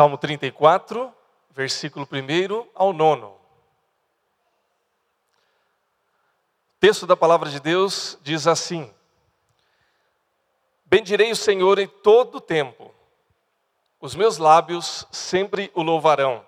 Salmo 0.00 0.16
34, 0.16 1.12
versículo 1.50 2.08
1 2.10 2.70
ao 2.74 2.90
9. 2.90 3.26
O 3.26 3.36
texto 6.80 7.06
da 7.06 7.14
palavra 7.14 7.50
de 7.50 7.60
Deus 7.60 8.18
diz 8.22 8.46
assim: 8.46 8.90
Bendirei 10.86 11.30
o 11.30 11.36
Senhor 11.36 11.78
em 11.78 11.86
todo 11.86 12.36
o 12.36 12.40
tempo, 12.40 12.94
os 14.00 14.14
meus 14.14 14.38
lábios 14.38 15.06
sempre 15.10 15.70
o 15.74 15.82
louvarão. 15.82 16.46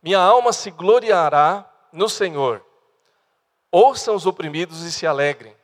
Minha 0.00 0.20
alma 0.20 0.52
se 0.52 0.70
gloriará 0.70 1.68
no 1.92 2.08
Senhor. 2.08 2.64
Ouçam 3.68 4.14
os 4.14 4.26
oprimidos 4.26 4.82
e 4.84 4.92
se 4.92 5.08
alegrem. 5.08 5.56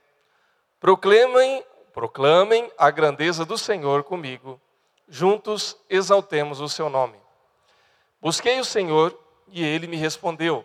Proclamem, 0.80 1.65
proclamem 1.93 2.68
a 2.77 2.91
grandeza 2.91 3.45
do 3.45 3.56
Senhor 3.56 4.02
comigo. 4.02 4.60
Juntos 5.09 5.77
exaltemos 5.89 6.61
o 6.61 6.69
seu 6.69 6.89
nome. 6.89 7.17
Busquei 8.21 8.59
o 8.59 8.65
Senhor 8.65 9.19
e 9.49 9.63
ele 9.63 9.87
me 9.87 9.97
respondeu. 9.97 10.65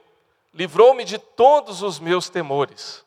Livrou-me 0.54 1.04
de 1.04 1.18
todos 1.18 1.82
os 1.82 2.00
meus 2.00 2.30
temores. 2.30 3.06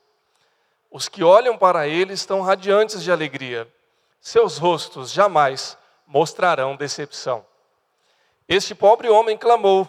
Os 0.90 1.08
que 1.08 1.24
olham 1.24 1.56
para 1.56 1.88
ele 1.88 2.12
estão 2.12 2.42
radiantes 2.42 3.02
de 3.02 3.10
alegria. 3.10 3.66
Seus 4.20 4.58
rostos 4.58 5.10
jamais 5.10 5.76
mostrarão 6.06 6.76
decepção. 6.76 7.44
Este 8.46 8.74
pobre 8.74 9.08
homem 9.08 9.38
clamou, 9.38 9.88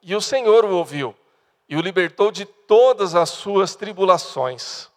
e 0.00 0.14
o 0.14 0.20
Senhor 0.20 0.64
o 0.64 0.76
ouviu, 0.76 1.14
e 1.68 1.76
o 1.76 1.80
libertou 1.80 2.30
de 2.30 2.44
todas 2.44 3.16
as 3.16 3.30
suas 3.30 3.74
tribulações. 3.74 4.88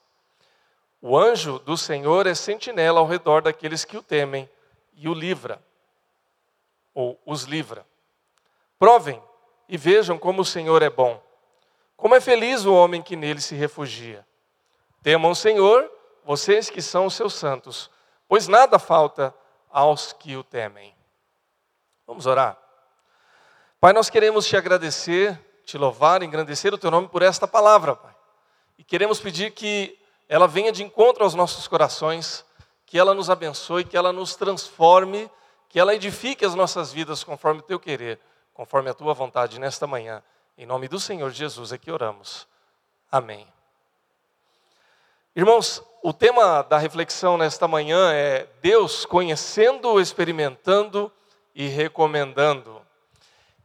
O 1.01 1.17
anjo 1.17 1.57
do 1.59 1.75
Senhor 1.75 2.27
é 2.27 2.35
sentinela 2.35 2.99
ao 2.99 3.07
redor 3.07 3.41
daqueles 3.41 3.83
que 3.83 3.97
o 3.97 4.03
temem 4.03 4.47
e 4.95 5.09
o 5.09 5.13
livra, 5.13 5.59
ou 6.93 7.19
os 7.25 7.43
livra. 7.43 7.85
Provem 8.77 9.21
e 9.67 9.77
vejam 9.77 10.17
como 10.17 10.41
o 10.41 10.45
Senhor 10.45 10.81
é 10.81 10.89
bom. 10.89 11.21
Como 11.95 12.15
é 12.15 12.21
feliz 12.21 12.65
o 12.65 12.73
homem 12.73 13.01
que 13.01 13.15
nele 13.15 13.41
se 13.41 13.55
refugia. 13.55 14.25
Temam 15.03 15.31
o 15.31 15.35
Senhor, 15.35 15.89
vocês 16.23 16.69
que 16.69 16.81
são 16.81 17.05
os 17.05 17.13
seus 17.13 17.33
santos, 17.33 17.89
pois 18.27 18.47
nada 18.47 18.79
falta 18.79 19.33
aos 19.69 20.13
que 20.13 20.35
o 20.35 20.43
temem. 20.43 20.95
Vamos 22.07 22.25
orar. 22.25 22.57
Pai, 23.79 23.93
nós 23.93 24.09
queremos 24.09 24.45
te 24.45 24.57
agradecer, 24.57 25.39
te 25.63 25.77
louvar, 25.77 26.23
engrandecer 26.23 26.73
o 26.73 26.77
teu 26.77 26.91
nome 26.91 27.07
por 27.07 27.21
esta 27.21 27.47
palavra, 27.47 27.95
Pai. 27.95 28.15
E 28.77 28.83
queremos 28.83 29.19
pedir 29.19 29.51
que 29.51 29.97
ela 30.27 30.47
venha 30.47 30.71
de 30.71 30.83
encontro 30.83 31.23
aos 31.23 31.33
nossos 31.33 31.67
corações, 31.67 32.45
que 32.85 32.97
ela 32.97 33.13
nos 33.13 33.29
abençoe, 33.29 33.83
que 33.83 33.95
ela 33.95 34.11
nos 34.11 34.35
transforme, 34.35 35.29
que 35.69 35.79
ela 35.79 35.93
edifique 35.93 36.43
as 36.43 36.55
nossas 36.55 36.91
vidas 36.91 37.23
conforme 37.23 37.59
o 37.59 37.63
teu 37.63 37.79
querer, 37.79 38.19
conforme 38.55 38.89
a 38.89 38.93
tua 38.93 39.13
vontade 39.13 39.59
nesta 39.59 39.85
manhã. 39.85 40.21
Em 40.57 40.65
nome 40.65 40.87
do 40.87 40.99
Senhor 40.99 41.29
Jesus 41.29 41.71
é 41.71 41.77
que 41.77 41.91
oramos. 41.91 42.47
Amém. 43.11 43.47
Irmãos, 45.35 45.81
o 46.01 46.11
tema 46.11 46.63
da 46.63 46.79
reflexão 46.79 47.37
nesta 47.37 47.67
manhã 47.67 48.11
é 48.11 48.47
Deus 48.61 49.05
conhecendo, 49.05 50.01
experimentando 50.01 51.11
e 51.53 51.67
recomendando. 51.67 52.81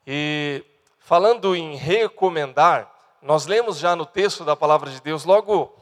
E 0.06 0.62
falando 0.98 1.56
em 1.56 1.75
recomendar, 1.75 2.92
nós 3.22 3.47
lemos 3.47 3.78
já 3.78 3.97
no 3.97 4.04
texto 4.04 4.44
da 4.44 4.54
palavra 4.54 4.91
de 4.91 5.00
Deus, 5.00 5.25
logo 5.25 5.75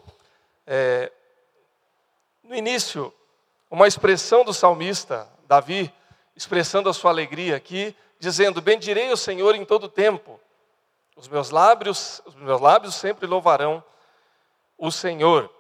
é, 0.65 1.11
no 2.45 2.55
início, 2.55 3.13
uma 3.69 3.89
expressão 3.89 4.45
do 4.45 4.55
salmista, 4.55 5.29
Davi, 5.49 5.93
expressando 6.37 6.89
a 6.89 6.95
sua 6.95 7.11
alegria 7.11 7.57
aqui, 7.57 7.95
dizendo: 8.19 8.61
Bendirei 8.61 9.11
o 9.11 9.17
Senhor 9.17 9.55
em 9.55 9.65
todo 9.65 9.89
tempo, 9.89 10.41
os 11.17 11.29
meus 11.29 11.51
lábios, 11.51 12.23
os 12.25 12.35
meus 12.35 12.61
lábios 12.61 12.95
sempre 12.95 13.27
louvarão 13.27 13.83
o 14.79 14.91
Senhor. 14.91 15.51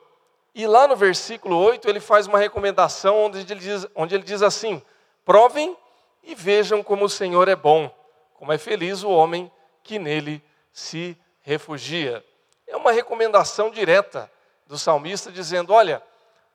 E 0.55 0.66
lá 0.66 0.87
no 0.87 0.97
versículo 0.97 1.56
8 1.56 1.88
ele 1.88 2.00
faz 2.00 2.27
uma 2.27 2.38
recomendação 2.38 3.25
onde 3.25 3.38
ele 3.38 3.55
diz, 3.55 3.87
onde 3.94 4.15
ele 4.15 4.25
diz 4.25 4.43
assim: 4.43 4.82
provem 5.25 5.77
e 6.22 6.34
vejam 6.34 6.82
como 6.82 7.05
o 7.05 7.09
Senhor 7.09 7.49
é 7.49 7.56
bom, 7.56 7.91
como 8.34 8.53
é 8.53 8.59
feliz 8.59 9.03
o 9.03 9.11
homem 9.11 9.50
que 9.82 9.99
nele 9.99 10.43
se 10.72 11.16
refugia. 11.41 12.25
É 12.66 12.77
uma 12.77 12.93
recomendação 12.93 13.71
direta 13.71 14.31
do 14.66 14.78
salmista 14.78 15.31
dizendo: 15.31 15.72
olha, 15.72 16.03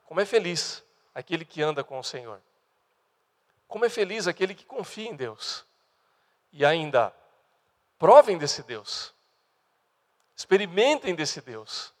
como 0.06 0.20
é 0.20 0.24
feliz 0.24 0.82
aquele 1.14 1.44
que 1.44 1.62
anda 1.62 1.82
com 1.84 1.98
o 1.98 2.04
Senhor. 2.04 2.40
Como 3.68 3.84
é 3.84 3.88
feliz 3.88 4.26
aquele 4.26 4.54
que 4.54 4.64
confia 4.64 5.08
em 5.08 5.14
Deus. 5.14 5.64
E 6.50 6.64
ainda, 6.64 7.14
provem 7.98 8.38
desse 8.38 8.62
Deus. 8.62 9.14
Experimentem 10.34 11.14
desse 11.14 11.40
Deus. 11.40 11.92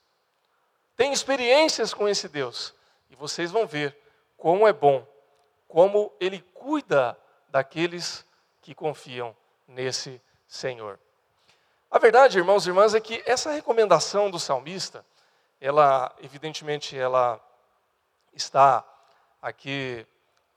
Tem 0.96 1.12
experiências 1.12 1.92
com 1.92 2.08
esse 2.08 2.28
Deus. 2.28 2.74
E 3.10 3.14
vocês 3.14 3.50
vão 3.50 3.66
ver 3.66 3.96
como 4.36 4.66
é 4.66 4.72
bom, 4.72 5.06
como 5.68 6.12
Ele 6.18 6.40
cuida 6.54 7.18
daqueles 7.48 8.24
que 8.62 8.74
confiam 8.74 9.36
nesse 9.66 10.20
Senhor. 10.46 10.98
A 11.90 11.98
verdade, 11.98 12.38
irmãos 12.38 12.66
e 12.66 12.70
irmãs, 12.70 12.94
é 12.94 13.00
que 13.00 13.22
essa 13.26 13.50
recomendação 13.50 14.30
do 14.30 14.38
salmista, 14.38 15.04
ela, 15.60 16.14
evidentemente, 16.20 16.96
ela 16.96 17.40
está 18.32 18.84
aqui 19.40 20.06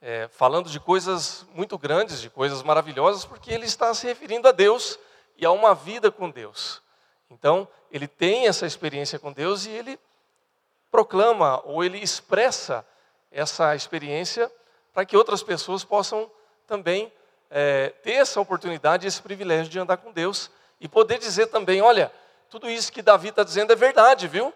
é, 0.02 0.26
falando 0.26 0.68
de 0.68 0.80
coisas 0.80 1.46
muito 1.54 1.78
grandes, 1.78 2.20
de 2.20 2.28
coisas 2.28 2.60
maravilhosas, 2.64 3.24
porque 3.24 3.52
ele 3.52 3.66
está 3.66 3.94
se 3.94 4.04
referindo 4.04 4.48
a 4.48 4.52
Deus 4.52 4.98
e 5.36 5.46
a 5.46 5.52
uma 5.52 5.76
vida 5.76 6.10
com 6.10 6.28
Deus. 6.28 6.82
Então, 7.30 7.68
ele 7.90 8.08
tem 8.08 8.48
essa 8.48 8.66
experiência 8.66 9.18
com 9.18 9.32
Deus 9.32 9.64
e 9.64 9.70
ele 9.70 9.98
proclama 10.90 11.62
ou 11.64 11.84
ele 11.84 11.98
expressa 11.98 12.84
essa 13.30 13.74
experiência 13.76 14.50
para 14.92 15.06
que 15.06 15.16
outras 15.16 15.42
pessoas 15.42 15.84
possam 15.84 16.30
também 16.66 17.10
é, 17.48 17.90
ter 18.02 18.14
essa 18.14 18.40
oportunidade, 18.40 19.06
esse 19.06 19.22
privilégio 19.22 19.70
de 19.70 19.78
andar 19.78 19.98
com 19.98 20.12
Deus 20.12 20.50
e 20.80 20.88
poder 20.88 21.18
dizer 21.18 21.46
também: 21.46 21.80
olha, 21.80 22.12
tudo 22.50 22.68
isso 22.68 22.92
que 22.92 23.02
Davi 23.02 23.28
está 23.28 23.44
dizendo 23.44 23.72
é 23.72 23.76
verdade, 23.76 24.26
viu? 24.26 24.52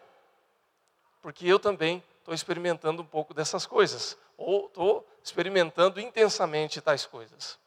Porque 1.23 1.47
eu 1.47 1.59
também 1.59 2.03
estou 2.19 2.35
experimentando 2.35 3.01
um 3.01 3.07
pouco 3.07 3.33
dessas 3.33 3.65
coisas, 3.65 4.19
ou 4.37 4.67
estou 4.67 5.07
experimentando 5.23 6.01
intensamente 6.01 6.81
tais 6.81 7.07
coisas. 7.07 7.59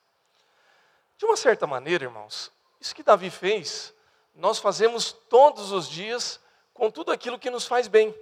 De 1.18 1.26
uma 1.26 1.36
certa 1.36 1.68
maneira, 1.68 2.06
irmãos, 2.06 2.52
isso 2.80 2.96
que 2.96 3.04
Davi 3.04 3.30
fez, 3.30 3.94
nós 4.34 4.60
fazemos 4.60 5.12
todos 5.12 5.72
os 5.72 5.90
dias 5.90 6.40
com 6.74 6.90
tudo 6.90 7.12
aquilo 7.12 7.38
que 7.38 7.50
nos 7.50 7.68
faz 7.68 7.88
bem. 7.88 8.16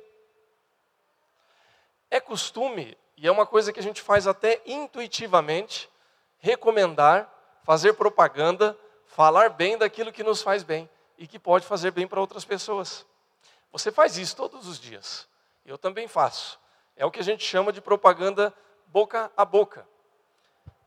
É 2.09 2.19
costume, 2.19 2.97
e 3.15 3.27
é 3.27 3.31
uma 3.31 3.45
coisa 3.45 3.71
que 3.71 3.79
a 3.79 3.83
gente 3.83 4.01
faz 4.01 4.27
até 4.27 4.61
intuitivamente, 4.65 5.89
recomendar, 6.39 7.31
fazer 7.63 7.93
propaganda, 7.93 8.77
falar 9.05 9.49
bem 9.49 9.77
daquilo 9.77 10.11
que 10.11 10.23
nos 10.23 10.41
faz 10.41 10.63
bem 10.63 10.89
e 11.17 11.27
que 11.27 11.37
pode 11.37 11.65
fazer 11.65 11.91
bem 11.91 12.07
para 12.07 12.21
outras 12.21 12.45
pessoas. 12.45 13.05
Você 13.71 13.91
faz 13.91 14.17
isso 14.17 14.35
todos 14.35 14.67
os 14.67 14.79
dias. 14.79 15.27
Eu 15.65 15.77
também 15.77 16.07
faço. 16.07 16.59
É 16.97 17.05
o 17.05 17.11
que 17.11 17.19
a 17.19 17.23
gente 17.23 17.45
chama 17.45 17.71
de 17.71 17.79
propaganda 17.79 18.51
boca 18.87 19.31
a 19.37 19.45
boca. 19.45 19.87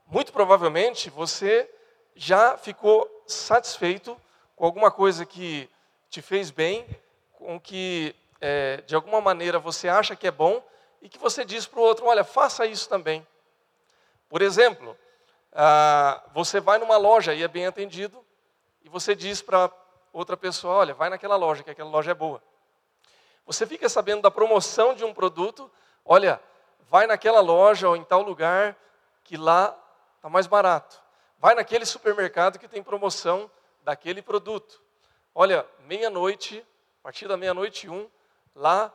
Muito 0.07 0.33
provavelmente 0.33 1.09
você 1.09 1.71
já 2.17 2.59
ficou 2.59 3.09
satisfeito 3.29 4.21
com 4.57 4.65
alguma 4.65 4.91
coisa 4.91 5.25
que 5.25 5.71
te 6.11 6.21
fez 6.21 6.51
bem, 6.51 6.85
com 7.33 7.61
que 7.61 8.15
é, 8.41 8.79
de 8.79 8.97
alguma 8.97 9.21
maneira 9.21 9.61
você 9.61 9.89
acha 9.89 10.17
que 10.17 10.27
é 10.27 10.33
bom 10.33 10.61
e 11.01 11.09
que 11.09 11.17
você 11.17 11.45
diz 11.45 11.65
para 11.65 11.79
o 11.79 11.85
outro: 11.85 12.07
olha, 12.07 12.25
faça 12.25 12.67
isso 12.67 12.89
também. 12.89 13.25
Por 14.29 14.43
exemplo, 14.43 14.97
ah, 15.53 16.23
você 16.35 16.59
vai 16.59 16.79
numa 16.79 16.97
loja 16.97 17.33
e 17.33 17.43
é 17.45 17.49
bem 17.49 17.67
atendido, 17.67 18.25
e 18.83 18.89
você 18.89 19.15
diz 19.15 19.41
para 19.41 19.71
outra 20.13 20.37
pessoa: 20.37 20.75
olha, 20.75 20.93
vai 20.93 21.09
naquela 21.09 21.37
loja, 21.37 21.63
que 21.63 21.71
aquela 21.71 21.91
loja 21.91 22.11
é 22.11 22.15
boa. 22.15 22.43
Você 23.47 23.65
fica 23.65 23.89
sabendo 23.89 24.23
da 24.23 24.31
promoção 24.31 24.95
de 24.95 25.05
um 25.05 25.15
produto, 25.15 25.71
olha, 26.11 26.43
vai 26.89 27.07
naquela 27.07 27.39
loja 27.41 27.89
ou 27.89 27.95
em 27.95 28.03
tal 28.03 28.21
lugar 28.23 28.77
que 29.23 29.37
lá 29.37 29.79
está 30.17 30.29
mais 30.29 30.49
barato. 30.49 31.01
Vai 31.39 31.55
naquele 31.55 31.87
supermercado 31.87 32.59
que 32.59 32.67
tem 32.67 32.83
promoção 32.83 33.49
daquele 33.85 34.21
produto. 34.21 34.83
Olha, 35.33 35.65
meia-noite, 35.87 36.67
a 36.99 37.03
partir 37.05 37.29
da 37.29 37.37
meia-noite 37.37 37.89
um, 37.89 38.11
lá 38.57 38.93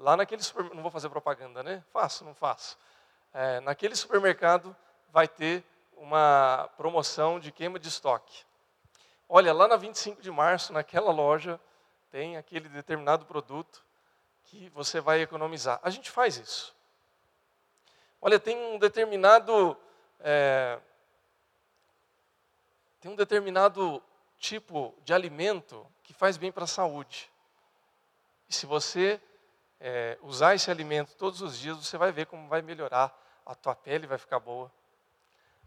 lá 0.00 0.16
naquele 0.16 0.42
supermercado, 0.42 0.76
não 0.76 0.82
vou 0.82 0.90
fazer 0.90 1.08
propaganda, 1.08 1.62
né? 1.62 1.84
Faço, 1.92 2.24
não 2.24 2.34
faço. 2.34 2.76
É, 3.32 3.60
naquele 3.60 3.94
supermercado 3.94 4.74
vai 5.12 5.28
ter 5.28 5.62
uma 5.96 6.68
promoção 6.76 7.38
de 7.38 7.52
queima 7.52 7.78
de 7.78 7.86
estoque. 7.86 8.44
Olha, 9.28 9.52
lá 9.52 9.68
na 9.68 9.76
25 9.76 10.20
de 10.20 10.32
março, 10.32 10.72
naquela 10.72 11.12
loja, 11.12 11.60
tem 12.10 12.36
aquele 12.36 12.68
determinado 12.68 13.24
produto 13.24 13.83
que 14.54 14.68
você 14.70 15.00
vai 15.00 15.20
economizar. 15.20 15.80
A 15.82 15.90
gente 15.90 16.10
faz 16.10 16.36
isso. 16.36 16.74
Olha, 18.20 18.38
tem 18.38 18.56
um 18.56 18.78
determinado 18.78 19.76
é, 20.20 20.78
tem 23.00 23.10
um 23.10 23.16
determinado 23.16 24.02
tipo 24.38 24.94
de 25.04 25.12
alimento 25.12 25.86
que 26.02 26.14
faz 26.14 26.36
bem 26.36 26.52
para 26.52 26.64
a 26.64 26.68
saúde. 26.68 27.30
E 28.48 28.54
se 28.54 28.64
você 28.64 29.20
é, 29.80 30.16
usar 30.22 30.54
esse 30.54 30.70
alimento 30.70 31.14
todos 31.16 31.42
os 31.42 31.58
dias, 31.58 31.76
você 31.76 31.98
vai 31.98 32.12
ver 32.12 32.26
como 32.26 32.48
vai 32.48 32.62
melhorar. 32.62 33.14
A 33.44 33.54
tua 33.54 33.74
pele 33.74 34.06
vai 34.06 34.16
ficar 34.16 34.38
boa, 34.38 34.72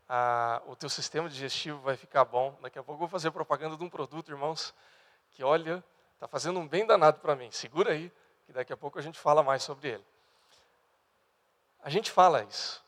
a, 0.10 0.64
o 0.66 0.76
teu 0.76 0.90
sistema 0.90 1.30
digestivo 1.30 1.80
vai 1.82 1.96
ficar 1.96 2.26
bom. 2.26 2.58
Daqui 2.62 2.80
a 2.80 2.84
pouco 2.84 2.96
eu 2.96 3.08
vou 3.08 3.08
fazer 3.08 3.30
propaganda 3.30 3.78
de 3.78 3.84
um 3.84 3.90
produto, 3.90 4.32
irmãos, 4.32 4.74
que 5.32 5.44
olha, 5.44 5.84
está 6.16 6.28
fazendo 6.28 6.60
um 6.60 6.68
bem 6.68 6.88
danado 6.88 7.20
para 7.20 7.36
mim. 7.36 7.52
Segura 7.52 7.92
aí, 7.92 8.12
que 8.48 8.54
daqui 8.54 8.72
a 8.72 8.78
pouco 8.78 8.98
a 8.98 9.02
gente 9.02 9.20
fala 9.20 9.44
mais 9.44 9.62
sobre 9.62 9.90
ele. 9.90 10.06
A 11.84 11.90
gente 11.90 12.10
fala 12.10 12.44
isso, 12.44 12.82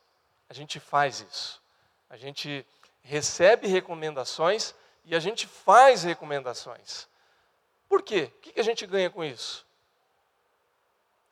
a 0.48 0.54
gente 0.54 0.80
faz 0.80 1.20
isso, 1.20 1.62
a 2.08 2.16
gente 2.16 2.66
recebe 3.02 3.68
recomendações 3.68 4.74
e 5.04 5.14
a 5.14 5.20
gente 5.20 5.46
faz 5.46 6.02
recomendações. 6.02 7.06
Por 7.88 8.02
quê? 8.02 8.32
O 8.36 8.40
que 8.40 8.58
a 8.58 8.64
gente 8.64 8.86
ganha 8.86 9.10
com 9.10 9.22
isso? 9.22 9.66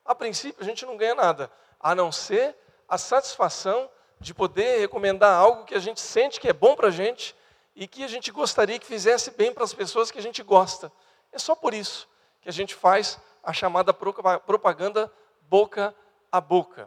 A 0.04 0.14
princípio, 0.14 0.62
a 0.62 0.64
gente 0.64 0.84
não 0.84 0.96
ganha 0.96 1.14
nada, 1.14 1.50
a 1.80 1.94
não 1.94 2.12
ser 2.12 2.54
a 2.86 2.98
satisfação 2.98 3.90
de 4.20 4.34
poder 4.34 4.78
recomendar 4.80 5.34
algo 5.34 5.64
que 5.64 5.74
a 5.74 5.78
gente 5.78 6.00
sente 6.00 6.38
que 6.38 6.48
é 6.48 6.52
bom 6.52 6.76
para 6.76 6.88
a 6.88 6.90
gente 6.90 7.34
e 7.74 7.86
que 7.86 8.04
a 8.04 8.08
gente 8.08 8.30
gostaria 8.30 8.78
que 8.78 8.86
fizesse 8.86 9.30
bem 9.30 9.54
para 9.54 9.64
as 9.64 9.72
pessoas 9.72 10.10
que 10.10 10.18
a 10.18 10.22
gente 10.22 10.42
gosta. 10.42 10.92
É 11.32 11.38
só 11.38 11.54
por 11.54 11.72
isso 11.72 12.08
que 12.42 12.48
a 12.48 12.52
gente 12.52 12.74
faz 12.74 13.18
a 13.48 13.52
chamada 13.54 13.94
propaganda 13.94 15.10
boca 15.48 15.94
a 16.30 16.38
boca. 16.38 16.86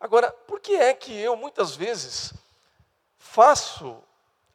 Agora, 0.00 0.32
por 0.32 0.58
que 0.58 0.74
é 0.74 0.94
que 0.94 1.14
eu 1.14 1.36
muitas 1.36 1.76
vezes 1.76 2.32
faço 3.18 4.02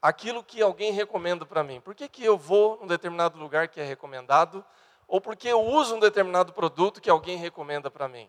aquilo 0.02 0.44
que 0.44 0.60
alguém 0.60 0.92
recomenda 0.92 1.46
para 1.46 1.64
mim? 1.64 1.80
Por 1.80 1.94
que, 1.94 2.10
que 2.10 2.24
eu 2.26 2.36
vou 2.36 2.80
num 2.82 2.88
determinado 2.88 3.38
lugar 3.38 3.68
que 3.68 3.80
é 3.80 3.84
recomendado? 3.84 4.66
Ou 5.08 5.22
porque 5.22 5.48
eu 5.48 5.62
uso 5.62 5.98
um 5.98 6.00
determinado 6.00 6.52
produto 6.52 7.00
que 7.00 7.12
alguém 7.12 7.38
recomenda 7.38 7.92
para 7.92 8.08
mim? 8.08 8.28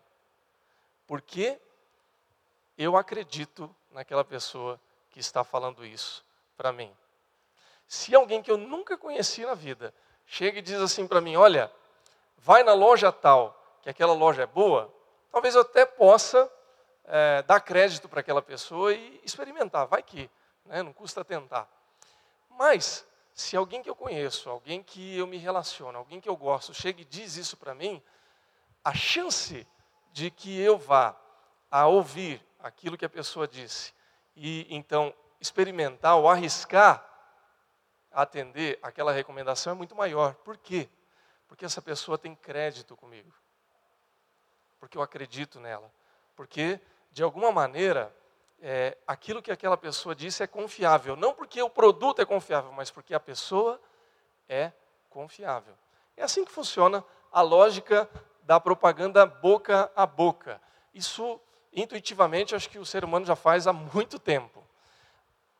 Porque 1.07 1.59
eu 2.77 2.95
acredito 2.95 3.75
naquela 3.89 4.23
pessoa 4.23 4.79
que 5.09 5.19
está 5.19 5.43
falando 5.43 5.83
isso 5.83 6.23
para 6.55 6.71
mim. 6.71 6.95
Se 7.87 8.13
alguém 8.13 8.43
que 8.43 8.51
eu 8.51 8.59
nunca 8.59 8.95
conheci 8.95 9.43
na 9.43 9.55
vida 9.55 9.91
chega 10.23 10.59
e 10.59 10.61
diz 10.61 10.79
assim 10.79 11.07
para 11.07 11.19
mim: 11.19 11.35
Olha, 11.35 11.71
vai 12.37 12.63
na 12.63 12.73
loja 12.73 13.11
tal, 13.11 13.59
que 13.81 13.89
aquela 13.89 14.13
loja 14.13 14.43
é 14.43 14.45
boa, 14.45 14.93
talvez 15.31 15.55
eu 15.55 15.61
até 15.61 15.85
possa 15.85 16.51
é, 17.05 17.41
dar 17.43 17.59
crédito 17.59 18.07
para 18.07 18.19
aquela 18.19 18.41
pessoa 18.41 18.93
e 18.93 19.21
experimentar, 19.23 19.87
vai 19.87 20.03
que, 20.03 20.29
né, 20.65 20.83
não 20.83 20.93
custa 20.93 21.25
tentar. 21.25 21.67
Mas, 22.49 23.05
se 23.33 23.55
alguém 23.55 23.83
que 23.83 23.89
eu 23.89 23.95
conheço, 23.95 24.49
alguém 24.49 24.81
que 24.81 25.17
eu 25.17 25.27
me 25.27 25.37
relaciono, 25.37 25.97
alguém 25.97 26.19
que 26.19 26.29
eu 26.29 26.35
gosto, 26.35 26.73
chega 26.73 27.01
e 27.01 27.05
diz 27.05 27.35
isso 27.35 27.55
para 27.57 27.75
mim, 27.75 28.01
a 28.83 28.93
chance 28.93 29.67
de 30.11 30.31
que 30.31 30.59
eu 30.59 30.77
vá 30.77 31.15
a 31.69 31.87
ouvir 31.87 32.43
aquilo 32.59 32.97
que 32.97 33.05
a 33.05 33.09
pessoa 33.09 33.47
disse 33.47 33.93
e 34.35 34.65
então 34.69 35.13
experimentar 35.39 36.15
ou 36.15 36.27
arriscar 36.27 37.05
atender 38.11 38.79
aquela 38.81 39.11
recomendação 39.11 39.73
é 39.73 39.75
muito 39.75 39.95
maior. 39.95 40.33
Por 40.35 40.57
quê? 40.57 40.89
Porque 41.47 41.65
essa 41.65 41.81
pessoa 41.81 42.17
tem 42.17 42.35
crédito 42.35 42.95
comigo. 42.95 43.31
Porque 44.79 44.97
eu 44.97 45.01
acredito 45.01 45.59
nela. 45.59 45.91
Porque, 46.35 46.79
de 47.11 47.23
alguma 47.23 47.51
maneira, 47.51 48.13
é, 48.61 48.97
aquilo 49.07 49.41
que 49.41 49.51
aquela 49.51 49.77
pessoa 49.77 50.15
disse 50.15 50.43
é 50.43 50.47
confiável. 50.47 51.15
Não 51.15 51.33
porque 51.33 51.61
o 51.61 51.69
produto 51.69 52.21
é 52.21 52.25
confiável, 52.25 52.71
mas 52.71 52.91
porque 52.91 53.13
a 53.13 53.19
pessoa 53.19 53.81
é 54.47 54.71
confiável. 55.09 55.75
É 56.15 56.23
assim 56.23 56.45
que 56.45 56.51
funciona 56.51 57.03
a 57.31 57.41
lógica 57.41 58.09
da 58.43 58.59
propaganda 58.59 59.25
boca 59.25 59.91
a 59.95 60.05
boca. 60.05 60.61
Isso 60.93 61.39
intuitivamente, 61.73 62.55
acho 62.55 62.69
que 62.69 62.79
o 62.79 62.85
ser 62.85 63.03
humano 63.03 63.25
já 63.25 63.35
faz 63.35 63.67
há 63.67 63.73
muito 63.73 64.17
tempo. 64.17 64.63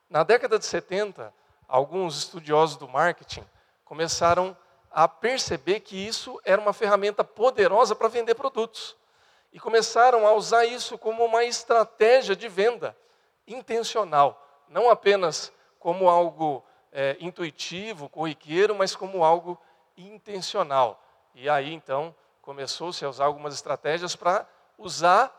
Na 0.10 0.24
década 0.24 0.58
de 0.58 0.66
70, 0.66 1.34
alguns 1.68 2.18
estudiosos 2.18 2.78
do 2.78 2.88
marketing 2.88 3.46
começaram 3.84 4.58
a 4.98 5.08
perceber 5.08 5.82
que 5.82 5.96
isso 5.96 6.42
era 6.44 6.60
uma 6.60 6.74
ferramenta 6.74 7.24
poderosa 7.24 7.96
para 7.96 8.08
vender 8.08 8.34
produtos. 8.34 8.98
E 9.54 9.60
começaram 9.60 10.26
a 10.26 10.34
usar 10.34 10.66
isso 10.66 10.98
como 10.98 11.24
uma 11.24 11.44
estratégia 11.44 12.36
de 12.36 12.48
venda 12.48 12.98
intencional, 13.48 14.44
não 14.68 14.90
apenas 14.90 15.54
como 15.78 16.10
algo 16.10 16.66
é, 16.92 17.16
intuitivo, 17.20 18.10
corriqueiro, 18.10 18.74
mas 18.74 18.96
como 18.96 19.24
algo 19.24 19.62
intencional. 19.96 21.00
E 21.36 21.48
aí 21.48 21.72
então 21.72 22.16
começou-se 22.42 23.06
a 23.06 23.10
usar 23.10 23.26
algumas 23.26 23.54
estratégias 23.54 24.16
para 24.16 24.48
usar 24.80 25.32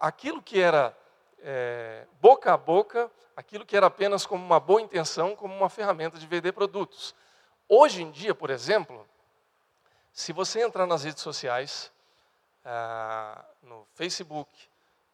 aquilo 0.00 0.42
que 0.42 0.58
era 0.58 0.98
é, 1.38 2.08
boca 2.20 2.52
a 2.52 2.56
boca, 2.56 3.08
aquilo 3.36 3.64
que 3.64 3.76
era 3.76 3.86
apenas 3.86 4.26
como 4.26 4.44
uma 4.44 4.58
boa 4.58 4.82
intenção, 4.82 5.36
como 5.36 5.54
uma 5.54 5.68
ferramenta 5.70 6.18
de 6.18 6.26
vender 6.26 6.50
produtos. 6.50 7.14
Hoje 7.68 8.02
em 8.02 8.10
dia, 8.10 8.34
por 8.34 8.50
exemplo, 8.50 9.06
se 10.12 10.32
você 10.32 10.62
entrar 10.62 10.86
nas 10.86 11.04
redes 11.04 11.22
sociais, 11.22 11.90
ah, 12.64 13.44
no 13.62 13.86
Facebook, 13.94 14.50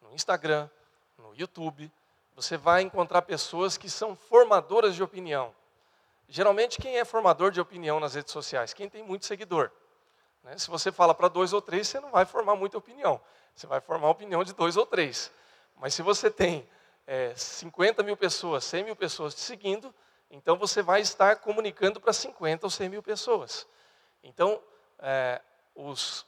no 0.02 0.12
Instagram, 0.12 0.68
no 1.16 1.34
YouTube, 1.34 1.90
você 2.34 2.56
vai 2.56 2.82
encontrar 2.82 3.22
pessoas 3.22 3.76
que 3.76 3.88
são 3.88 4.16
formadoras 4.16 4.94
de 4.94 5.02
opinião. 5.02 5.54
Geralmente, 6.28 6.80
quem 6.80 6.98
é 6.98 7.04
formador 7.04 7.50
de 7.50 7.60
opinião 7.60 8.00
nas 8.00 8.14
redes 8.14 8.32
sociais? 8.32 8.72
Quem 8.72 8.88
tem 8.88 9.02
muito 9.02 9.26
seguidor. 9.26 9.70
Né? 10.42 10.56
Se 10.58 10.70
você 10.70 10.90
fala 10.90 11.14
para 11.14 11.28
dois 11.28 11.52
ou 11.52 11.60
três, 11.60 11.88
você 11.88 12.00
não 12.00 12.10
vai 12.10 12.24
formar 12.24 12.56
muita 12.56 12.78
opinião. 12.78 13.20
Você 13.54 13.66
vai 13.66 13.80
formar 13.80 14.08
a 14.08 14.10
opinião 14.10 14.42
de 14.42 14.52
dois 14.54 14.76
ou 14.76 14.86
três. 14.86 15.30
Mas 15.76 15.94
se 15.94 16.02
você 16.02 16.30
tem 16.30 16.68
é, 17.06 17.34
50 17.34 18.02
mil 18.02 18.16
pessoas, 18.16 18.64
100 18.64 18.84
mil 18.84 18.96
pessoas 18.96 19.34
te 19.34 19.40
seguindo, 19.40 19.94
então 20.30 20.56
você 20.56 20.80
vai 20.82 21.00
estar 21.00 21.36
comunicando 21.36 22.00
para 22.00 22.12
50 22.12 22.66
ou 22.66 22.70
100 22.70 22.88
mil 22.88 23.02
pessoas. 23.02 23.66
Então, 24.22 24.62
é, 24.98 25.40
os 25.74 26.26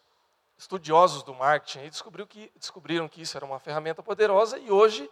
estudiosos 0.59 1.23
do 1.23 1.35
marketing 1.35 1.89
descobriram 1.89 2.27
que, 2.27 2.53
descobriram 2.57 3.09
que 3.09 3.23
isso 3.23 3.37
era 3.37 3.45
uma 3.45 3.59
ferramenta 3.59 4.03
poderosa 4.03 4.59
e 4.59 4.71
hoje 4.71 5.11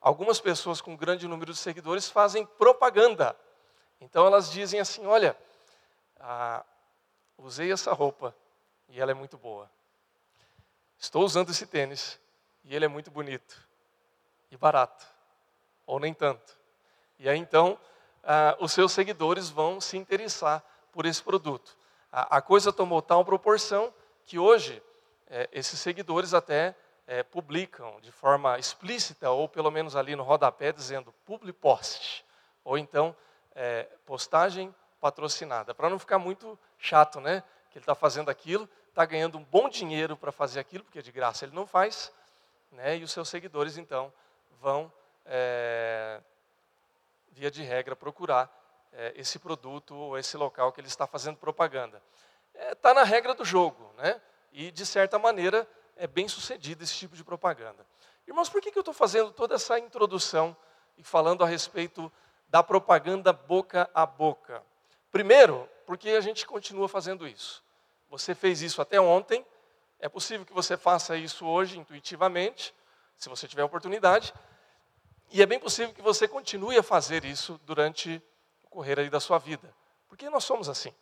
algumas 0.00 0.40
pessoas 0.40 0.80
com 0.80 0.96
grande 0.96 1.26
número 1.26 1.52
de 1.52 1.58
seguidores 1.58 2.08
fazem 2.08 2.44
propaganda. 2.44 3.36
Então 4.00 4.26
elas 4.26 4.50
dizem 4.50 4.80
assim: 4.80 5.06
olha, 5.06 5.36
ah, 6.18 6.64
usei 7.38 7.72
essa 7.72 7.92
roupa 7.92 8.34
e 8.88 9.00
ela 9.00 9.10
é 9.10 9.14
muito 9.14 9.36
boa. 9.36 9.70
Estou 10.98 11.24
usando 11.24 11.50
esse 11.50 11.66
tênis 11.66 12.20
e 12.64 12.74
ele 12.74 12.84
é 12.84 12.88
muito 12.88 13.10
bonito 13.10 13.68
e 14.50 14.56
barato, 14.56 15.06
ou 15.86 15.98
nem 15.98 16.12
tanto. 16.12 16.58
E 17.18 17.28
aí 17.28 17.38
então, 17.38 17.78
ah, 18.22 18.56
os 18.60 18.72
seus 18.72 18.92
seguidores 18.92 19.48
vão 19.48 19.80
se 19.80 19.96
interessar 19.96 20.62
por 20.92 21.06
esse 21.06 21.22
produto. 21.22 21.76
A, 22.12 22.38
a 22.38 22.42
coisa 22.42 22.72
tomou 22.72 23.00
tal 23.00 23.24
proporção 23.24 23.92
que 24.24 24.38
hoje 24.38 24.82
é, 25.28 25.48
esses 25.52 25.78
seguidores 25.78 26.34
até 26.34 26.74
é, 27.06 27.22
publicam 27.22 28.00
de 28.00 28.12
forma 28.12 28.58
explícita, 28.58 29.30
ou 29.30 29.48
pelo 29.48 29.70
menos 29.70 29.96
ali 29.96 30.14
no 30.14 30.22
rodapé, 30.22 30.72
dizendo 30.72 31.12
public 31.24 31.58
post, 31.58 32.24
ou 32.64 32.78
então 32.78 33.14
é, 33.54 33.84
postagem 34.04 34.74
patrocinada, 35.00 35.74
para 35.74 35.88
não 35.88 35.98
ficar 35.98 36.18
muito 36.18 36.58
chato, 36.78 37.20
né? 37.20 37.42
Que 37.70 37.78
ele 37.78 37.82
está 37.82 37.94
fazendo 37.94 38.28
aquilo, 38.28 38.68
está 38.88 39.04
ganhando 39.04 39.38
um 39.38 39.44
bom 39.44 39.68
dinheiro 39.68 40.16
para 40.16 40.30
fazer 40.30 40.60
aquilo, 40.60 40.84
porque 40.84 41.00
de 41.00 41.10
graça 41.10 41.44
ele 41.44 41.54
não 41.54 41.66
faz, 41.66 42.12
né? 42.72 42.98
e 42.98 43.02
os 43.02 43.12
seus 43.12 43.28
seguidores, 43.28 43.76
então, 43.76 44.12
vão, 44.60 44.92
é, 45.24 46.20
via 47.30 47.50
de 47.50 47.62
regra, 47.62 47.94
procurar 47.94 48.50
é, 48.92 49.12
esse 49.16 49.38
produto 49.38 49.94
ou 49.94 50.18
esse 50.18 50.36
local 50.36 50.72
que 50.72 50.80
ele 50.80 50.88
está 50.88 51.06
fazendo 51.06 51.36
propaganda. 51.36 52.02
Está 52.54 52.90
é, 52.90 52.94
na 52.94 53.04
regra 53.04 53.34
do 53.34 53.44
jogo, 53.44 53.92
né? 53.96 54.20
e, 54.52 54.70
de 54.70 54.84
certa 54.84 55.18
maneira, 55.18 55.68
é 55.96 56.06
bem 56.06 56.28
sucedido 56.28 56.82
esse 56.82 56.94
tipo 56.94 57.16
de 57.16 57.24
propaganda. 57.24 57.86
Irmãos, 58.26 58.48
por 58.48 58.60
que, 58.60 58.70
que 58.70 58.78
eu 58.78 58.82
estou 58.82 58.94
fazendo 58.94 59.32
toda 59.32 59.54
essa 59.54 59.78
introdução 59.78 60.56
e 60.96 61.02
falando 61.02 61.44
a 61.44 61.46
respeito 61.46 62.12
da 62.48 62.62
propaganda 62.62 63.32
boca 63.32 63.88
a 63.94 64.04
boca? 64.04 64.62
Primeiro, 65.10 65.68
porque 65.86 66.10
a 66.10 66.20
gente 66.20 66.46
continua 66.46 66.88
fazendo 66.88 67.26
isso. 67.26 67.64
Você 68.08 68.34
fez 68.34 68.62
isso 68.62 68.80
até 68.82 69.00
ontem, 69.00 69.44
é 69.98 70.08
possível 70.08 70.46
que 70.46 70.52
você 70.52 70.76
faça 70.76 71.16
isso 71.16 71.46
hoje 71.46 71.78
intuitivamente, 71.78 72.74
se 73.16 73.28
você 73.28 73.46
tiver 73.46 73.62
oportunidade, 73.62 74.32
e 75.30 75.42
é 75.42 75.46
bem 75.46 75.58
possível 75.58 75.94
que 75.94 76.02
você 76.02 76.26
continue 76.26 76.76
a 76.76 76.82
fazer 76.82 77.24
isso 77.24 77.60
durante 77.64 78.22
o 78.64 78.68
correr 78.68 79.08
da 79.08 79.20
sua 79.20 79.38
vida, 79.38 79.72
porque 80.08 80.28
nós 80.28 80.44
somos 80.44 80.68
assim. 80.68 80.92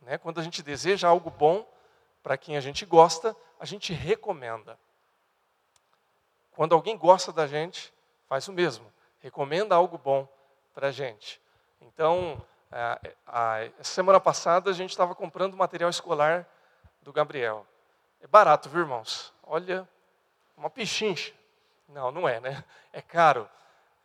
Né? 0.00 0.16
Quando 0.18 0.40
a 0.40 0.42
gente 0.42 0.62
deseja 0.62 1.08
algo 1.08 1.30
bom 1.30 1.66
para 2.22 2.36
quem 2.36 2.56
a 2.56 2.60
gente 2.60 2.86
gosta, 2.86 3.36
a 3.60 3.64
gente 3.64 3.92
recomenda. 3.92 4.78
Quando 6.52 6.74
alguém 6.74 6.96
gosta 6.96 7.32
da 7.32 7.46
gente, 7.46 7.92
faz 8.26 8.48
o 8.48 8.52
mesmo, 8.52 8.92
recomenda 9.20 9.74
algo 9.74 9.98
bom 9.98 10.26
para 10.74 10.88
a 10.88 10.92
gente. 10.92 11.40
Então, 11.80 12.42
a, 12.70 13.00
a, 13.26 13.84
semana 13.84 14.20
passada 14.20 14.70
a 14.70 14.74
gente 14.74 14.90
estava 14.90 15.14
comprando 15.14 15.56
material 15.56 15.90
escolar 15.90 16.48
do 17.02 17.12
Gabriel. 17.12 17.66
É 18.20 18.26
barato, 18.26 18.68
viu, 18.68 18.80
irmãos? 18.80 19.32
Olha, 19.42 19.88
uma 20.56 20.68
pichincha. 20.68 21.32
Não, 21.88 22.12
não 22.12 22.28
é, 22.28 22.38
né? 22.40 22.64
É 22.92 23.00
caro. 23.00 23.48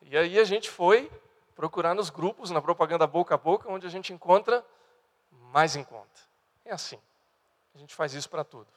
E 0.02 0.18
aí 0.18 0.40
a 0.40 0.44
gente 0.44 0.70
foi 0.70 1.12
procurar 1.56 1.94
nos 1.94 2.10
grupos, 2.10 2.50
na 2.52 2.62
propaganda 2.62 3.06
boca 3.06 3.36
a 3.36 3.38
boca, 3.38 3.70
onde 3.70 3.86
a 3.86 3.90
gente 3.90 4.13
encontra 4.13 4.66
mais 5.32 5.75
em 5.75 5.84
conta. 5.84 6.22
É 6.66 6.72
assim. 6.74 7.00
A 7.75 7.78
gente 7.78 7.94
faz 7.94 8.13
isso 8.13 8.30
para 8.30 8.44
tudo. 8.44 8.68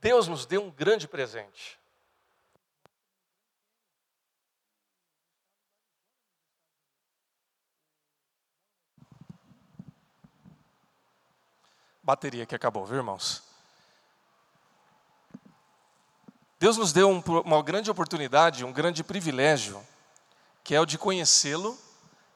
Deus 0.00 0.28
nos 0.28 0.46
deu 0.46 0.62
um 0.62 0.70
grande 0.70 1.08
presente. 1.08 1.78
Bateria 12.02 12.46
que 12.46 12.54
acabou, 12.54 12.86
viu, 12.86 12.96
irmãos? 12.96 13.47
Deus 16.60 16.76
nos 16.76 16.92
deu 16.92 17.08
um, 17.08 17.22
uma 17.44 17.62
grande 17.62 17.90
oportunidade, 17.90 18.64
um 18.64 18.72
grande 18.72 19.04
privilégio, 19.04 19.80
que 20.64 20.74
é 20.74 20.80
o 20.80 20.86
de 20.86 20.98
conhecê-lo 20.98 21.78